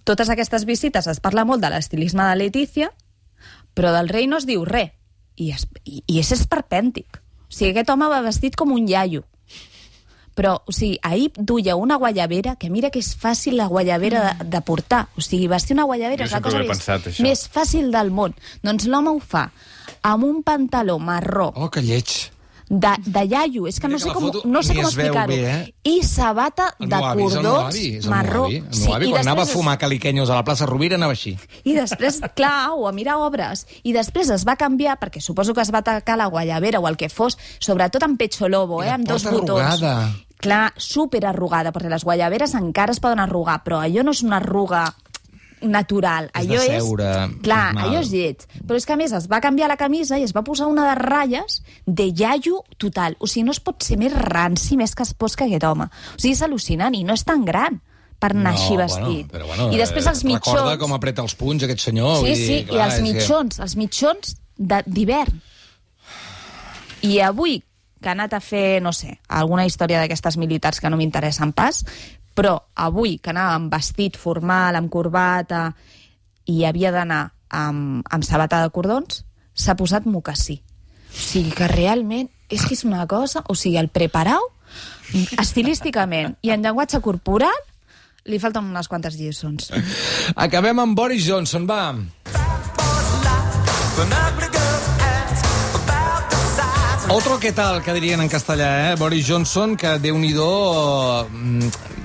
totes 0.08 0.32
aquestes 0.32 0.66
visites 0.66 1.08
es 1.12 1.22
parla 1.24 1.46
molt 1.46 1.64
de 1.64 1.72
l'estilisme 1.74 2.24
de 2.30 2.40
Letícia, 2.40 2.90
però 3.76 3.92
del 3.96 4.10
rei 4.10 4.28
no 4.32 4.40
es 4.40 4.48
diu 4.48 4.66
res. 4.66 4.94
I, 5.36 5.50
es, 5.52 5.66
i, 5.84 6.00
i 6.08 6.20
és 6.22 6.30
esperpèntic. 6.32 7.18
O 7.20 7.52
sigui, 7.52 7.74
aquest 7.74 7.90
home 7.92 8.08
va 8.08 8.22
vestit 8.24 8.56
com 8.56 8.72
un 8.72 8.86
iaio. 8.88 9.26
Però, 10.36 10.54
o 10.68 10.72
sigui, 10.76 10.96
ahir 11.04 11.30
duia 11.36 11.76
una 11.80 11.98
guayabera, 12.00 12.56
que 12.60 12.70
mira 12.72 12.90
que 12.92 13.00
és 13.04 13.14
fàcil 13.20 13.56
la 13.60 13.68
guayabera 13.72 14.22
de, 14.26 14.48
de 14.52 14.62
portar. 14.68 15.06
O 15.16 15.24
sigui, 15.24 15.48
vestir 15.52 15.76
una 15.76 15.86
guayabera 15.88 16.28
és 16.28 16.36
la 16.36 16.42
cosa 16.44 16.60
més, 16.64 16.72
pensat, 16.72 17.10
això. 17.12 17.24
més 17.24 17.44
fàcil 17.52 17.92
del 17.92 18.12
món. 18.16 18.36
Doncs 18.64 18.88
l'home 18.92 19.12
ho 19.16 19.20
fa 19.20 19.50
amb 20.06 20.24
un 20.28 20.42
pantaló 20.44 21.00
marró, 21.00 21.52
Oh, 21.56 21.70
que 21.72 21.82
lleig. 21.84 22.32
De, 22.70 22.92
de 23.06 23.24
iaio, 23.30 23.68
és 23.70 23.80
que 23.80 23.88
Mira 23.88 24.00
no 24.00 24.00
sé 24.00 24.10
que 24.10 24.14
com, 24.16 24.50
no 24.52 24.64
sé 24.64 24.74
com 24.74 24.86
explicar-ho. 24.86 25.32
eh? 25.34 25.74
I 25.86 26.02
sabata 26.04 26.72
de 26.80 26.96
avi, 26.96 27.24
és 27.24 27.36
el 27.36 27.44
meu 27.44 27.54
cordons 27.54 27.76
avi, 27.76 27.86
el 28.00 28.10
marró. 28.10 28.42
meu 28.42 28.46
avi. 28.46 28.58
El 28.58 28.80
meu 28.82 28.94
avi, 28.96 29.06
i 29.06 29.12
quan 29.12 29.22
anava 29.22 29.42
a 29.44 29.46
després 29.46 29.58
fumar 29.62 29.78
caliquenyos 29.78 30.30
a 30.30 30.36
la 30.40 30.44
plaça 30.44 30.66
Rovira, 30.66 30.96
anava 30.98 31.14
així. 31.14 31.36
I 31.64 31.76
després, 31.78 32.20
clar, 32.38 32.72
o 32.74 32.88
a 32.88 32.92
mirar 32.92 33.20
obres. 33.22 33.68
I 33.84 33.94
després 33.94 34.30
es 34.34 34.46
va 34.48 34.56
canviar, 34.58 34.98
perquè 35.00 35.22
suposo 35.22 35.54
que 35.54 35.62
es 35.62 35.72
va 35.74 35.84
atacar 35.86 36.18
la 36.18 36.26
guayabera 36.28 36.80
o 36.80 36.88
el 36.90 36.98
que 36.98 37.10
fos, 37.10 37.38
sobretot 37.60 38.04
amb 38.04 38.18
pecho 38.18 38.50
lobo, 38.50 38.82
eh, 38.84 38.90
amb 38.90 39.06
dos 39.06 39.24
botons. 39.30 39.62
arrugada. 39.62 40.12
Clar, 40.42 40.74
super 40.78 41.24
arrugada, 41.26 41.72
perquè 41.72 41.90
les 41.90 42.04
guayaberes 42.04 42.54
encara 42.56 42.92
es 42.92 43.00
poden 43.00 43.20
arrugar, 43.24 43.62
però 43.64 43.80
allò 43.80 44.04
no 44.04 44.12
és 44.12 44.22
una 44.22 44.38
arruga 44.38 44.94
natural. 45.72 46.30
És 46.34 46.46
allò 46.46 46.62
seure, 46.62 47.10
és... 47.26 47.34
Clar, 47.46 47.74
normal. 47.74 47.90
allò 47.90 48.04
és 48.04 48.12
lleig. 48.14 48.46
Però 48.68 48.78
és 48.80 48.86
que, 48.86 48.94
a 48.94 49.00
més, 49.00 49.12
es 49.18 49.26
va 49.32 49.42
canviar 49.44 49.68
la 49.72 49.78
camisa 49.80 50.20
i 50.20 50.24
es 50.28 50.34
va 50.36 50.44
posar 50.48 50.68
una 50.72 50.86
de 50.90 50.96
ratlles 51.02 51.60
de 51.86 52.08
iaio 52.14 52.62
total. 52.78 53.18
O 53.20 53.28
sigui, 53.28 53.44
no 53.48 53.56
es 53.56 53.60
pot 53.64 53.84
ser 53.84 53.98
més 54.02 54.14
ranci, 54.14 54.78
més 54.78 54.96
caspós 54.96 55.36
que 55.36 55.48
aquest 55.50 55.66
home. 55.68 55.90
O 56.16 56.20
sigui, 56.22 56.34
és 56.38 56.44
al·lucinant 56.46 56.96
i 56.98 57.04
no 57.08 57.14
és 57.18 57.26
tan 57.28 57.44
gran 57.46 57.82
per 58.20 58.32
anar 58.32 58.54
així 58.56 58.78
vestit. 58.80 59.28
Bueno, 59.34 59.46
bueno, 59.50 59.70
I 59.76 59.78
després 59.82 60.06
eh, 60.06 60.10
els 60.14 60.24
mitjons... 60.24 60.56
Recorda 60.56 60.78
com 60.82 60.94
apreta 60.96 61.22
els 61.26 61.36
punys, 61.36 61.66
aquest 61.68 61.84
senyor. 61.90 62.22
Sí, 62.24 62.36
sí, 62.40 62.60
i 62.62 62.66
clar, 62.70 62.88
els 62.88 62.96
és 62.96 63.02
que- 63.02 63.10
mitjons, 63.12 63.60
els 63.66 63.76
mitjons 63.76 64.36
de- 64.58 64.84
d'hivern. 64.88 65.42
I 67.06 67.20
avui, 67.22 67.60
que 68.06 68.12
ha 68.12 68.14
anat 68.14 68.36
a 68.38 68.40
fer, 68.40 68.84
no 68.86 68.92
sé, 68.94 69.16
alguna 69.34 69.64
història 69.66 69.98
d'aquestes 69.98 70.36
militars 70.38 70.78
que 70.78 70.92
no 70.94 70.98
m'interessen 71.00 71.56
pas, 71.58 71.82
però 72.38 72.60
avui, 72.78 73.16
que 73.18 73.32
anava 73.34 73.56
amb 73.58 73.74
vestit 73.74 74.20
formal, 74.22 74.78
amb 74.78 74.92
corbata, 74.94 75.72
i 76.46 76.62
havia 76.70 76.92
d'anar 76.94 77.24
amb, 77.50 78.06
amb 78.06 78.28
sabata 78.28 78.62
de 78.62 78.70
cordons, 78.76 79.24
s'ha 79.58 79.74
posat 79.80 80.06
mocassí. 80.06 80.60
O 81.10 81.18
sigui 81.18 81.56
que 81.58 81.72
realment 81.72 82.30
és 82.54 82.62
que 82.68 82.78
és 82.78 82.86
una 82.86 83.08
cosa... 83.10 83.42
O 83.50 83.58
sigui, 83.58 83.80
el 83.82 83.90
preparau, 83.90 84.52
estilísticament 85.42 86.36
i 86.46 86.54
en 86.54 86.62
llenguatge 86.62 87.02
corporal, 87.02 87.58
li 88.30 88.38
falten 88.38 88.70
unes 88.70 88.92
quantes 88.92 89.18
lliçons. 89.18 89.72
Acabem 90.36 90.86
amb 90.86 90.94
Boris 90.94 91.26
Johnson, 91.26 91.66
va. 91.66 91.96
Otro 97.10 97.40
que 97.40 97.52
tal, 97.52 97.84
que 97.84 97.94
dirien 97.94 98.20
en 98.20 98.30
castellà, 98.30 98.92
eh? 98.92 98.96
Boris 98.98 99.28
Johnson, 99.28 99.76
que 99.78 100.00
déu 100.02 100.18
nhi 100.18 100.34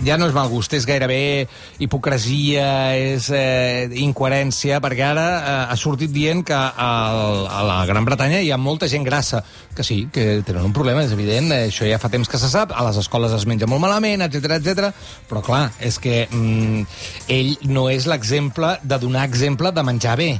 ja 0.04 0.16
no 0.16 0.26
és 0.28 0.34
mal 0.36 0.48
gust, 0.48 0.74
és 0.76 0.84
gairebé 0.88 1.48
hipocresia, 1.80 2.96
és 2.96 3.28
eh, 3.32 3.88
incoherència, 4.00 4.80
perquè 4.80 5.04
ara 5.08 5.24
eh, 5.38 5.54
ha 5.72 5.76
sortit 5.80 6.12
dient 6.12 6.44
que 6.46 6.56
al, 6.56 7.46
a 7.48 7.62
la 7.64 7.78
Gran 7.88 8.04
Bretanya 8.04 8.40
hi 8.44 8.52
ha 8.52 8.60
molta 8.60 8.88
gent 8.88 9.04
grassa, 9.04 9.42
que 9.76 9.84
sí, 9.84 10.02
que 10.12 10.42
tenen 10.46 10.68
un 10.68 10.76
problema, 10.76 11.04
és 11.04 11.16
evident, 11.16 11.48
eh, 11.52 11.70
això 11.70 11.88
ja 11.88 12.00
fa 12.00 12.12
temps 12.12 12.28
que 12.28 12.40
se 12.40 12.52
sap, 12.52 12.72
a 12.72 12.84
les 12.88 13.00
escoles 13.00 13.32
es 13.36 13.48
menja 13.48 13.68
molt 13.70 13.84
malament, 13.84 14.24
etc 14.28 14.60
etc. 14.60 14.92
però 15.28 15.44
clar, 15.44 15.64
és 15.80 16.00
que 16.00 16.26
mm, 16.28 16.86
ell 17.28 17.56
no 17.72 17.88
és 17.92 18.08
l'exemple 18.08 18.76
de 18.84 19.00
donar 19.00 19.24
exemple 19.28 19.72
de 19.72 19.84
menjar 19.84 20.16
bé. 20.20 20.32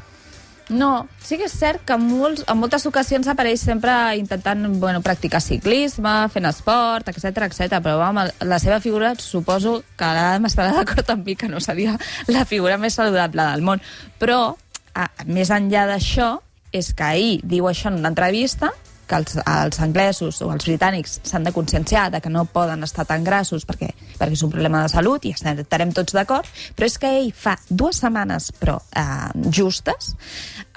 No, 0.71 1.09
sí 1.19 1.35
que 1.35 1.49
és 1.49 1.55
cert 1.59 1.83
que 1.87 1.97
en, 1.99 2.05
molts, 2.07 2.45
en 2.47 2.59
moltes 2.61 2.85
ocasions 2.87 3.27
apareix 3.31 3.65
sempre 3.67 3.93
intentant 4.21 4.63
bueno, 4.79 5.01
practicar 5.03 5.41
ciclisme, 5.43 6.13
fent 6.31 6.47
esport, 6.47 7.11
etc 7.11 7.49
etc. 7.49 7.81
però 7.83 7.97
home, 8.07 8.29
la 8.47 8.61
seva 8.63 8.79
figura 8.81 9.17
suposo 9.19 9.81
que 9.99 10.07
l'Adam 10.07 10.47
estarà 10.47 10.71
d'acord 10.79 11.11
amb 11.11 11.27
mi 11.27 11.35
que 11.35 11.51
no 11.51 11.59
seria 11.61 11.97
la 12.31 12.47
figura 12.47 12.79
més 12.79 12.95
saludable 13.01 13.49
del 13.51 13.67
món. 13.67 13.83
Però, 14.23 14.55
a, 14.95 15.09
més 15.27 15.51
enllà 15.51 15.89
d'això, 15.91 16.37
és 16.71 16.93
que 16.95 17.03
ahir 17.03 17.35
diu 17.43 17.67
això 17.67 17.91
en 17.91 17.99
una 17.99 18.15
entrevista 18.15 18.71
que 19.11 19.19
els, 19.19 19.37
els 19.43 19.81
anglesos 19.83 20.41
o 20.47 20.51
els 20.55 20.67
britànics 20.69 21.19
s'han 21.27 21.47
de 21.47 21.53
conscienciar 21.57 22.09
de 22.15 22.21
que 22.23 22.31
no 22.33 22.47
poden 22.47 22.87
estar 22.87 23.05
tan 23.09 23.27
grassos 23.27 23.67
perquè, 23.67 23.91
perquè 24.17 24.39
és 24.39 24.45
un 24.47 24.53
problema 24.55 24.85
de 24.85 24.93
salut 24.93 25.27
i 25.27 25.35
estarem 25.35 25.95
tots 25.97 26.15
d'acord, 26.17 26.47
però 26.77 26.87
és 26.87 26.99
que 27.03 27.11
ell 27.19 27.33
fa 27.35 27.57
dues 27.69 28.01
setmanes, 28.03 28.51
però 28.61 28.79
eh, 28.97 29.51
justes, 29.51 30.15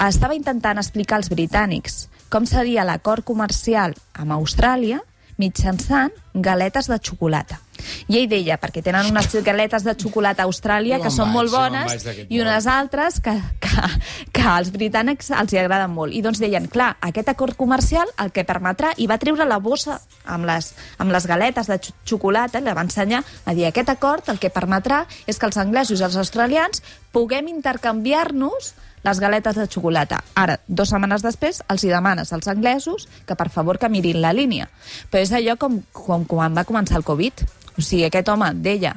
estava 0.02 0.38
intentant 0.38 0.82
explicar 0.82 1.22
als 1.22 1.32
britànics 1.32 2.08
com 2.34 2.48
seria 2.50 2.86
l'acord 2.88 3.26
comercial 3.28 3.94
amb 4.18 4.34
Austràlia 4.34 5.04
mitjançant 5.38 6.14
galetes 6.34 6.90
de 6.90 6.98
xocolata. 6.98 7.63
I 8.08 8.20
ell 8.20 8.30
deia, 8.30 8.58
perquè 8.62 8.84
tenen 8.84 9.10
unes 9.12 9.30
galetes 9.46 9.86
de 9.86 9.96
xocolata 10.00 10.44
a 10.44 10.50
Austràlia 10.50 11.00
que 11.02 11.12
són 11.14 11.32
molt 11.34 11.52
bones 11.54 12.06
i 12.30 12.42
unes 12.42 12.68
altres 12.70 13.20
que, 13.24 13.34
que, 13.64 13.90
que 14.36 14.46
als 14.48 14.72
britànics 14.76 15.32
els 15.34 15.54
hi 15.54 15.62
agraden 15.62 15.94
molt. 15.96 16.14
I 16.16 16.22
doncs 16.26 16.42
deien, 16.44 16.68
clar, 16.72 16.94
aquest 17.02 17.32
acord 17.34 17.58
comercial 17.60 18.10
el 18.24 18.32
que 18.36 18.46
permetrà, 18.48 18.94
i 18.98 19.08
va 19.10 19.20
treure 19.22 19.48
la 19.48 19.60
bossa 19.64 20.00
amb 20.26 20.48
les, 20.50 20.74
amb 21.02 21.14
les 21.16 21.28
galetes 21.30 21.72
de 21.72 21.80
xocolata, 22.06 22.62
la 22.64 22.76
va 22.78 22.86
ensenyar, 22.86 23.24
a 23.46 23.56
dir, 23.58 23.68
aquest 23.70 23.92
acord 23.94 24.30
el 24.32 24.40
que 24.40 24.54
permetrà 24.54 25.04
és 25.28 25.40
que 25.40 25.50
els 25.50 25.60
anglesos 25.60 26.00
i 26.00 26.08
els 26.08 26.20
australians 26.20 26.84
puguem 27.14 27.50
intercanviar-nos 27.52 28.74
les 29.04 29.20
galetes 29.20 29.56
de 29.56 29.68
xocolata. 29.68 30.22
Ara, 30.40 30.58
dues 30.68 30.94
setmanes 30.94 31.24
després, 31.26 31.60
els 31.70 31.84
hi 31.84 31.92
demanes 31.92 32.32
als 32.34 32.48
anglesos 32.48 33.10
que 33.28 33.36
per 33.36 33.50
favor 33.52 33.78
que 33.80 33.92
mirin 33.92 34.22
la 34.24 34.32
línia. 34.34 34.70
Però 35.12 35.24
és 35.24 35.34
allò 35.36 35.58
com, 35.60 35.82
com 35.92 36.24
quan 36.26 36.56
va 36.56 36.64
començar 36.68 36.98
el 37.02 37.08
Covid. 37.08 37.44
O 37.78 37.82
sigui, 37.82 38.06
aquest 38.06 38.30
home 38.30 38.52
deia 38.56 38.96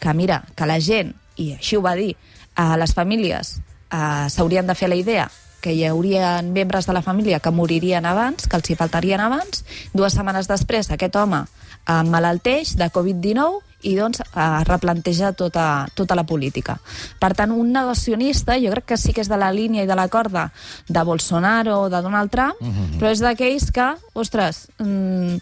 que, 0.00 0.14
mira, 0.14 0.42
que 0.56 0.66
la 0.66 0.80
gent, 0.80 1.14
i 1.36 1.52
així 1.54 1.76
ho 1.76 1.82
va 1.82 1.94
dir, 1.94 2.14
a 2.56 2.76
les 2.76 2.92
famílies 2.94 3.60
eh, 3.92 4.26
s'haurien 4.28 4.66
de 4.66 4.74
fer 4.74 4.88
la 4.88 4.96
idea 4.96 5.30
que 5.60 5.72
hi 5.76 5.84
haurien 5.84 6.52
membres 6.54 6.86
de 6.86 6.92
la 6.96 7.02
família 7.02 7.38
que 7.40 7.50
moririen 7.52 8.06
abans, 8.06 8.46
que 8.48 8.56
els 8.56 8.70
hi 8.70 8.74
faltarien 8.76 9.20
abans. 9.20 9.64
Dues 9.92 10.14
setmanes 10.16 10.48
després, 10.48 10.88
aquest 10.90 11.16
home 11.20 11.42
eh, 11.44 12.02
malalteix 12.08 12.76
de 12.80 12.88
Covid-19 12.90 13.60
i 13.82 13.94
doncs 13.96 14.20
eh, 14.24 14.64
replanteja 14.64 15.32
tota, 15.32 15.86
tota 15.94 16.16
la 16.16 16.24
política. 16.24 16.78
Per 17.20 17.32
tant, 17.36 17.52
un 17.52 17.72
negacionista, 17.72 18.56
jo 18.60 18.72
crec 18.72 18.84
que 18.94 18.96
sí 19.00 19.12
que 19.12 19.20
és 19.20 19.28
de 19.28 19.36
la 19.40 19.52
línia 19.52 19.84
i 19.84 19.86
de 19.88 19.96
la 19.96 20.08
corda 20.08 20.50
de 20.88 21.02
Bolsonaro 21.04 21.82
o 21.82 21.88
de 21.92 22.00
Donald 22.02 22.30
Trump, 22.30 22.56
uh 22.60 22.64
Mhm. 22.66 22.72
-huh. 22.92 22.98
però 22.98 23.10
és 23.12 23.20
d'aquells 23.20 23.70
que, 23.70 23.94
ostres, 24.14 24.68
mm, 24.78 25.36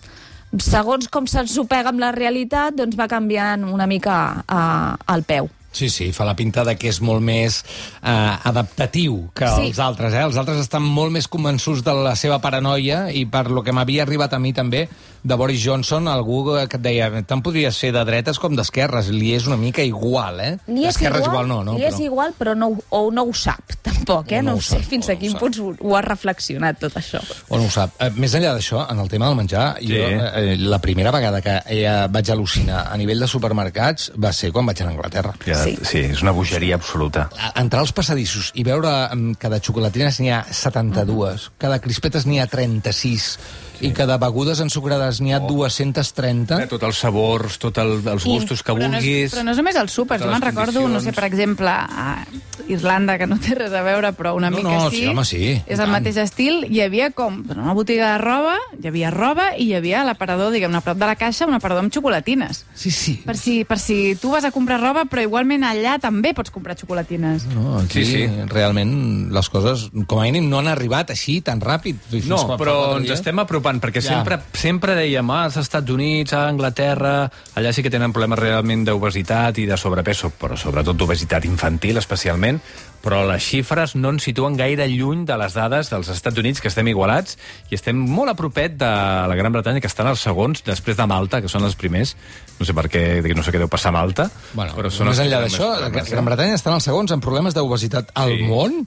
segons 0.56 1.08
com 1.12 1.26
se'ns 1.28 1.56
ho 1.60 1.64
pega 1.68 1.90
amb 1.92 2.00
la 2.00 2.12
realitat, 2.14 2.74
doncs 2.78 2.96
va 2.98 3.08
canviant 3.10 3.64
una 3.68 3.86
mica 3.86 4.44
eh, 4.48 5.14
el 5.14 5.22
peu. 5.28 5.48
Sí, 5.70 5.90
sí, 5.92 6.06
fa 6.16 6.24
la 6.24 6.32
pinta 6.34 6.64
de 6.64 6.72
que 6.80 6.88
és 6.88 6.96
molt 7.04 7.20
més 7.22 7.58
eh, 8.02 8.36
adaptatiu 8.48 9.28
que 9.36 9.46
Sí. 9.52 9.66
els 9.68 9.78
altres. 9.78 10.14
Eh? 10.16 10.22
Els 10.24 10.36
altres 10.40 10.58
estan 10.62 10.82
molt 10.82 11.12
més 11.12 11.28
convençuts 11.28 11.84
de 11.84 11.92
la 11.92 12.16
seva 12.16 12.40
paranoia 12.40 13.12
i 13.12 13.26
per 13.26 13.50
lo 13.52 13.62
que 13.62 13.72
m'havia 13.76 14.02
arribat 14.02 14.32
a 14.32 14.38
mi 14.40 14.54
també 14.56 14.88
de 15.22 15.34
Boris 15.34 15.62
Johnson, 15.64 16.08
algú 16.08 16.44
que 16.68 16.76
et 16.78 16.82
deia 16.82 17.08
tant 17.26 17.42
podria 17.42 17.70
ser 17.74 17.92
de 17.92 18.04
dretes 18.04 18.38
com 18.38 18.54
d'esquerres. 18.56 19.08
Li 19.14 19.34
és 19.34 19.46
una 19.46 19.56
mica 19.56 19.82
igual, 19.82 20.40
eh? 20.40 20.52
Li 20.68 20.84
és 20.86 20.94
D'esquerres 20.94 21.26
igual, 21.26 21.46
igual 21.46 21.48
no, 21.48 21.58
no? 21.64 21.78
li 21.78 21.84
és 21.88 21.98
igual, 22.00 22.34
però 22.38 22.54
no, 22.56 22.70
o 22.90 23.10
no 23.10 23.24
ho 23.28 23.32
sap, 23.34 23.74
tampoc, 23.82 24.32
eh? 24.32 24.42
No 24.42 24.48
No, 24.48 24.54
ho 24.56 24.58
ho 24.58 24.62
sé 24.64 24.78
sap, 24.78 24.86
fins 24.88 25.08
a 25.12 25.16
quin 25.20 25.34
punt 25.38 25.58
ho, 25.60 25.72
ho 25.80 25.96
ha 25.96 26.00
reflexionat, 26.02 26.78
tot 26.80 26.94
això. 26.96 27.20
O 27.48 27.58
no 27.58 27.66
ho 27.66 27.70
sap. 27.70 27.96
Eh, 28.00 28.10
més 28.16 28.32
enllà 28.38 28.54
d'això, 28.56 28.86
en 28.90 28.98
el 29.02 29.08
tema 29.08 29.26
del 29.28 29.36
menjar, 29.36 29.76
Sí. 29.80 29.88
jo, 29.92 30.06
eh, 30.08 30.56
la 30.58 30.78
primera 30.80 31.10
vegada 31.10 31.40
que 31.42 31.58
eh, 31.66 32.06
vaig 32.10 32.30
al·lucinar 32.32 32.86
a 32.92 32.96
nivell 32.96 33.20
de 33.20 33.28
supermercats 33.28 34.12
va 34.16 34.32
ser 34.32 34.52
quan 34.52 34.66
vaig 34.66 34.80
anar 34.80 34.92
a 34.92 34.96
Anglaterra. 34.96 35.34
Ja, 35.44 35.62
Sí. 35.64 35.76
sí. 35.76 35.84
sí, 35.84 35.98
és 36.12 36.22
una 36.22 36.32
bogeria 36.32 36.76
absoluta. 36.76 37.28
Entrar 37.54 37.80
als 37.82 37.92
passadissos 37.92 38.52
i 38.54 38.64
veure 38.64 39.08
mm, 39.14 39.34
que 39.38 39.48
de 39.48 39.60
xocolatines 39.60 40.20
n'hi 40.20 40.30
ha 40.30 40.44
72, 40.50 41.50
que 41.58 41.68
de 41.68 41.80
crispetes 41.80 42.26
n'hi 42.26 42.38
ha 42.40 42.46
36, 42.46 43.38
i 43.80 43.92
que 43.94 44.06
de 44.10 44.16
begudes 44.18 44.58
ensucrades 44.60 45.07
n'hi 45.24 45.32
ha 45.32 45.40
230... 45.40 46.58
Eh, 46.62 46.66
Tot 46.70 46.82
els 46.86 46.98
sabors, 47.00 47.56
tots 47.58 47.80
el, 47.82 47.96
els 48.06 48.24
gustos 48.28 48.62
que 48.62 48.74
però 48.76 48.88
no, 48.90 48.98
és, 48.98 49.04
vulguis... 49.04 49.32
però 49.34 49.44
no 49.46 49.54
és 49.54 49.60
només 49.62 49.76
els 49.80 49.92
súpers. 49.96 50.22
Jo 50.22 50.30
me'n 50.30 50.44
recordo, 50.44 50.84
no 50.88 51.00
sé, 51.00 51.12
per 51.16 51.24
exemple, 51.28 51.68
a 51.72 52.24
Irlanda, 52.68 53.16
que 53.18 53.26
no 53.30 53.38
té 53.40 53.54
res 53.56 53.72
a 53.72 53.82
veure, 53.86 54.12
però 54.18 54.34
una 54.36 54.50
No, 54.50 54.58
mica 54.58 54.68
no, 54.74 54.90
sí. 54.90 54.96
sí, 55.02 55.06
home, 55.08 55.24
sí, 55.24 55.40
i 55.48 55.62
És 55.66 55.80
el 55.80 55.88
mateix 55.92 56.18
estil. 56.20 56.64
Hi 56.68 56.82
havia 56.84 57.10
com 57.16 57.40
una 57.54 57.72
botiga 57.76 58.12
de 58.14 58.18
roba, 58.22 58.56
hi 58.76 58.88
havia 58.90 59.10
roba 59.14 59.50
i 59.56 59.70
hi 59.70 59.74
havia 59.78 60.04
l'aparador, 60.04 60.52
diguem 60.52 60.74
a 60.76 60.82
prop 60.84 60.98
de 61.00 61.08
la 61.08 61.16
caixa, 61.16 61.46
un 61.48 61.56
aparador 61.56 61.84
amb 61.86 61.94
xocolatines. 61.94 62.64
Sí, 62.74 62.90
sí. 62.92 63.16
Per 63.24 63.36
si, 63.40 63.62
per 63.68 63.78
si 63.80 64.14
tu 64.20 64.32
vas 64.34 64.44
a 64.44 64.52
comprar 64.52 64.80
roba, 64.82 65.06
però 65.08 65.24
igualment 65.24 65.64
allà 65.64 65.96
també 66.02 66.34
pots 66.36 66.52
comprar 66.52 66.76
xocolatines. 66.78 67.46
No, 67.54 67.78
aquí 67.80 68.04
Sí, 68.04 68.26
sí. 68.26 68.26
realment 68.52 69.30
les 69.34 69.48
coses, 69.48 69.88
com 70.06 70.20
a 70.20 70.26
mínim, 70.28 70.48
no 70.50 70.58
han 70.60 70.68
arribat 70.68 71.10
així 71.14 71.38
tan 71.44 71.60
ràpid. 71.64 71.96
Fins 72.10 72.28
No, 72.28 72.42
però 72.60 72.98
ens 72.98 73.10
estem 73.16 73.38
apropant, 73.40 73.80
perquè 73.80 74.02
Ja. 74.02 74.18
sempre, 74.18 74.40
sempre 74.52 74.94
dèiem, 74.98 75.30
ah, 75.30 75.44
als 75.46 75.56
Estats 75.60 75.90
Units, 75.94 76.34
a 76.34 76.48
Anglaterra, 76.50 77.30
allà 77.56 77.70
sí 77.72 77.84
que 77.86 77.90
tenen 77.94 78.12
problemes 78.14 78.38
realment 78.42 78.82
d'obesitat 78.88 79.58
i 79.62 79.64
de 79.70 79.78
sobrepeso, 79.78 80.32
però 80.40 80.58
sobretot 80.58 80.98
d'obesitat 80.98 81.46
infantil, 81.48 81.96
especialment, 82.02 82.58
però 83.02 83.20
les 83.28 83.44
xifres 83.46 83.94
no 83.94 84.10
ens 84.10 84.26
situen 84.26 84.56
gaire 84.58 84.88
lluny 84.90 85.22
de 85.28 85.36
les 85.38 85.54
dades 85.54 85.88
dels 85.92 86.10
Estats 86.12 86.38
Units, 86.42 86.60
que 86.60 86.68
estem 86.68 86.90
igualats, 86.90 87.38
i 87.70 87.78
estem 87.78 87.96
molt 87.96 88.34
a 88.34 88.36
propet 88.38 88.74
de 88.80 88.90
la 89.30 89.38
Gran 89.38 89.54
Bretanya, 89.54 89.80
que 89.80 89.86
estan 89.90 90.10
els 90.10 90.20
segons, 90.26 90.64
després 90.66 90.98
de 90.98 91.06
Malta, 91.06 91.40
que 91.40 91.48
són 91.48 91.64
els 91.64 91.78
primers. 91.78 92.16
No 92.58 92.66
sé 92.66 92.74
per 92.74 92.88
què, 92.90 93.06
no 93.38 93.46
sé 93.46 93.54
què 93.54 93.62
deu 93.62 93.70
passar 93.70 93.94
a 93.94 93.98
Malta, 94.00 94.28
Bueno, 94.52 94.74
però 94.74 94.90
són 94.90 95.08
més 95.12 95.20
enllà 95.22 95.44
d'això, 95.46 95.74
la 95.80 95.88
Gran 95.94 96.04
eh? 96.04 96.26
Bretanya 96.32 96.58
estan 96.58 96.74
els 96.74 96.84
segons 96.90 97.12
en 97.14 97.20
problemes 97.22 97.54
d'obesitat 97.54 98.10
al 98.18 98.34
Sí. 98.36 98.42
món? 98.50 98.82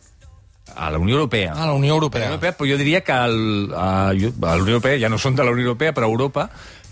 A 0.76 0.92
la 0.92 1.00
Unió 1.00 1.16
Europea. 1.16 1.54
A 1.54 1.66
la 1.66 1.74
Unió 1.74 1.94
Europea. 1.94 2.22
La 2.22 2.28
Unió 2.28 2.38
Europea, 2.40 2.58
però 2.58 2.70
jo 2.70 2.78
diria 2.78 3.02
que 3.02 3.16
el, 3.16 3.72
a, 3.74 4.10
a 4.10 4.14
la 4.14 4.62
Unió 4.62 4.78
Europea 4.78 5.00
ja 5.02 5.10
no 5.10 5.20
són 5.22 5.36
de 5.36 5.48
la 5.48 5.52
Unió 5.52 5.72
Europea, 5.72 5.94
però 5.96 6.08
a 6.08 6.12
Europa, 6.12 6.50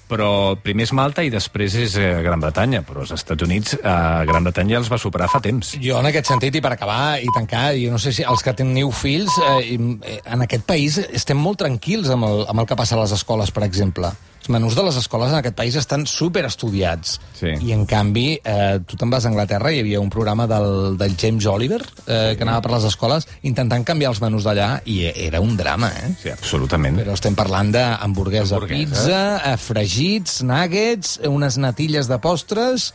però 0.10 0.30
primer 0.58 0.88
és 0.88 0.94
Malta 0.98 1.24
i 1.24 1.30
després 1.30 1.76
és 1.78 1.96
eh, 2.02 2.08
Gran 2.26 2.42
Bretanya, 2.42 2.82
però 2.86 3.04
als 3.04 3.14
Estats 3.14 3.46
Units 3.46 3.76
eh, 3.78 3.92
Gran 4.30 4.48
Bretanya 4.48 4.80
els 4.80 4.90
va 4.92 4.98
superar 5.02 5.30
fa 5.30 5.42
temps. 5.44 5.76
Jo, 5.78 6.00
en 6.02 6.10
aquest 6.10 6.32
sentit, 6.32 6.58
i 6.58 6.64
per 6.66 6.74
acabar 6.74 7.20
i 7.22 7.30
tancar, 7.36 7.70
jo 7.78 7.94
no 7.94 8.02
sé 8.02 8.14
si 8.16 8.26
els 8.26 8.44
que 8.46 8.56
teniu 8.58 8.90
fills, 8.96 9.38
eh, 9.52 9.78
eh, 9.78 10.18
en 10.26 10.48
aquest 10.48 10.66
país 10.70 10.98
estem 11.06 11.38
molt 11.38 11.62
tranquils 11.62 12.10
amb 12.16 12.26
el, 12.26 12.44
amb 12.50 12.64
el 12.66 12.70
que 12.70 12.80
passa 12.80 12.98
a 12.98 13.04
les 13.04 13.14
escoles, 13.16 13.54
per 13.54 13.68
exemple. 13.68 14.10
Els 14.40 14.50
menús 14.50 14.76
de 14.78 14.84
les 14.86 14.96
escoles 14.96 15.34
en 15.34 15.38
aquest 15.40 15.56
país 15.58 15.76
estan 15.76 16.06
super 16.08 16.46
estudiats. 16.48 17.18
Sí. 17.38 17.52
I, 17.52 17.74
en 17.76 17.86
canvi, 17.90 18.40
eh, 18.40 18.80
tu 18.88 18.98
te'n 18.98 19.12
vas 19.12 19.26
a 19.26 19.30
Anglaterra, 19.30 19.72
hi 19.72 19.82
havia 19.84 20.00
un 20.00 20.10
programa 20.10 20.48
del, 20.48 20.96
del 20.98 21.18
James 21.20 21.46
Oliver, 21.46 21.82
eh, 22.08 22.36
que 22.38 22.48
anava 22.48 22.64
per 22.66 22.72
les 22.78 22.88
escoles, 22.90 23.28
intentant 23.44 23.84
canviar 23.86 24.14
els 24.14 24.22
menús 24.24 24.48
d'allà, 24.48 24.70
i 24.88 25.02
era 25.12 25.42
un 25.44 25.58
drama, 25.60 25.92
eh? 26.00 26.14
Sí, 26.24 26.32
absolutament. 26.32 26.98
Però 27.04 27.14
estem 27.20 27.36
parlant 27.38 27.74
d'hamburguesa, 27.76 28.56
Hamburguesa. 28.58 28.96
pizza, 28.96 29.22
eh, 29.52 29.58
fregits, 29.60 30.42
nuggets, 30.48 31.20
unes 31.28 31.60
natilles 31.60 32.08
de 32.12 32.20
postres... 32.24 32.94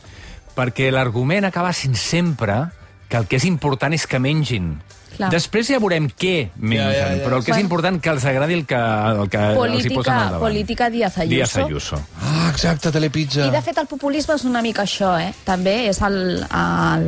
Perquè 0.55 0.85
l'argument 0.87 1.43
acaba 1.43 1.73
sent 1.75 1.97
sempre 1.99 2.69
que 3.09 3.17
el 3.19 3.25
que 3.27 3.35
és 3.35 3.43
important 3.43 3.91
és 3.91 4.05
que 4.07 4.21
mengin. 4.23 4.69
Clar. 5.15 5.29
Després 5.31 5.67
ja 5.71 5.79
veurem 5.79 6.09
què 6.11 6.49
mengen, 6.57 6.81
Ja, 6.83 6.91
ja, 6.91 7.07
ja. 7.15 7.23
però 7.23 7.37
el 7.37 7.43
que 7.45 7.51
és 7.51 7.57
Bueno. 7.57 7.65
important 7.69 8.01
que 8.01 8.09
els 8.09 8.25
agradi 8.25 8.53
el 8.53 8.65
que, 8.65 8.75
el 8.75 9.29
que 9.29 9.37
els 9.37 9.85
hi 9.85 9.89
posen 9.95 10.13
al 10.13 10.19
Política, 10.19 10.19
davant. 10.25 10.41
política 10.41 10.89
Díaz 10.89 11.17
Ayuso. 11.17 11.35
Díaz 11.35 11.57
Ayuso. 11.57 12.01
Ah, 12.21 12.49
exacte, 12.51 12.91
Telepizza. 12.91 13.45
I 13.47 13.51
de 13.51 13.61
fet 13.61 13.77
el 13.77 13.87
populisme 13.87 14.35
és 14.35 14.43
una 14.43 14.61
mica 14.61 14.83
això, 14.83 15.15
eh? 15.19 15.33
També 15.45 15.87
és 15.89 16.01
el, 16.01 16.43
el, 16.43 17.07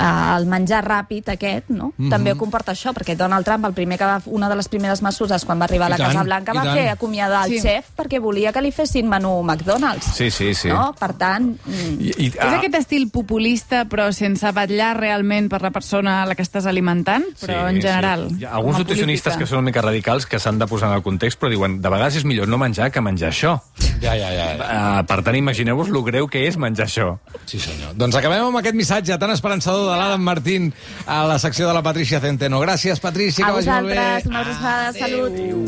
el 0.00 0.46
menjar 0.46 0.80
ràpid 0.86 1.28
aquest, 1.34 1.68
no? 1.68 1.92
Mhm. 1.96 2.08
També 2.10 2.32
ho 2.32 2.38
comporta 2.38 2.72
això, 2.72 2.92
perquè 2.96 3.16
Donald 3.16 3.44
Trump, 3.44 3.64
el 3.66 3.74
primer 3.74 3.98
que 3.98 4.04
va, 4.08 4.20
una 4.26 4.48
de 4.48 4.56
les 4.56 4.68
primeres 4.68 5.02
mesures 5.02 5.44
quan 5.44 5.60
va 5.60 5.64
arribar 5.68 5.86
a 5.86 5.90
la 5.90 5.96
tant, 5.98 6.12
Casa 6.12 6.22
Blanca 6.24 6.52
va 6.56 6.62
tant. 6.64 6.74
fer 6.78 6.88
acomiadar 6.88 7.46
el 7.46 7.52
Sí. 7.52 7.60
xef 7.60 7.90
perquè 7.96 8.20
volia 8.20 8.52
que 8.52 8.62
li 8.62 8.72
fessin 8.72 9.08
menú 9.08 9.42
McDonald's. 9.42 10.06
Sí, 10.16 10.30
sí, 10.30 10.54
sí. 10.54 10.68
No? 10.68 10.94
Per 10.98 11.12
tant, 11.14 11.50
mm, 11.64 12.00
I, 12.00 12.14
i, 12.16 12.26
És 12.28 12.36
aquest 12.38 12.74
estil 12.74 13.10
populista, 13.10 13.84
però 13.84 14.10
sense 14.12 14.50
vetllar 14.52 14.96
realment 14.96 15.48
per 15.50 15.60
la 15.62 15.70
persona 15.70 16.22
a 16.22 16.26
la 16.26 16.34
que 16.34 16.42
estàs 16.42 16.66
alimentant, 16.66 17.24
però 17.40 17.68
en 17.68 17.80
general. 17.80 18.28
Sí. 18.30 18.36
Hi 18.40 18.44
ha 18.44 18.54
alguns 18.56 18.78
nutricionistes 18.78 19.36
que 19.36 19.46
són 19.46 19.58
una 19.58 19.66
mica 19.66 19.82
radicals 19.82 20.26
que 20.26 20.38
s'han 20.38 20.58
de 20.58 20.66
posar 20.66 20.88
en 20.90 20.96
el 20.96 21.02
context, 21.02 21.40
però 21.40 21.50
diuen, 21.50 21.80
de 21.82 21.88
vegades 21.88 22.16
és 22.16 22.24
millor 22.24 22.48
no 22.48 22.58
menjar 22.58 22.90
que 22.90 23.00
menjar 23.00 23.30
això. 23.30 23.60
Ja, 24.00 24.14
ja, 24.16 24.30
ja. 24.32 25.00
Uh, 25.00 25.06
per 25.06 25.22
tant, 25.22 25.36
imagineu-vos 25.36 25.88
lo 25.90 26.02
greu 26.02 26.26
que 26.28 26.46
és 26.48 26.56
menjar 26.56 26.86
això. 26.86 27.18
Sí, 27.44 27.58
senyor. 27.58 27.94
Doncs 27.96 28.14
acabem 28.16 28.44
amb 28.46 28.56
aquest 28.56 28.74
missatge 28.74 29.18
tan 29.18 29.30
esperançador 29.30 29.89
de 29.90 29.96
l'Adam 29.98 30.22
Martín 30.22 30.72
a 31.06 31.24
la 31.26 31.38
secció 31.38 31.66
de 31.68 31.74
la 31.74 31.82
Patricia 31.82 32.20
Centeno. 32.20 32.60
Gràcies, 32.60 33.00
Patricia, 33.00 33.44
a 33.44 33.48
que 33.48 33.54
vagi 33.60 33.68
molt 33.70 33.86
bé. 33.86 33.94
vosaltres, 33.94 34.26
una 34.26 34.40
abraçada, 34.40 34.92
salut. 34.92 35.32
Adéu. 35.32 35.64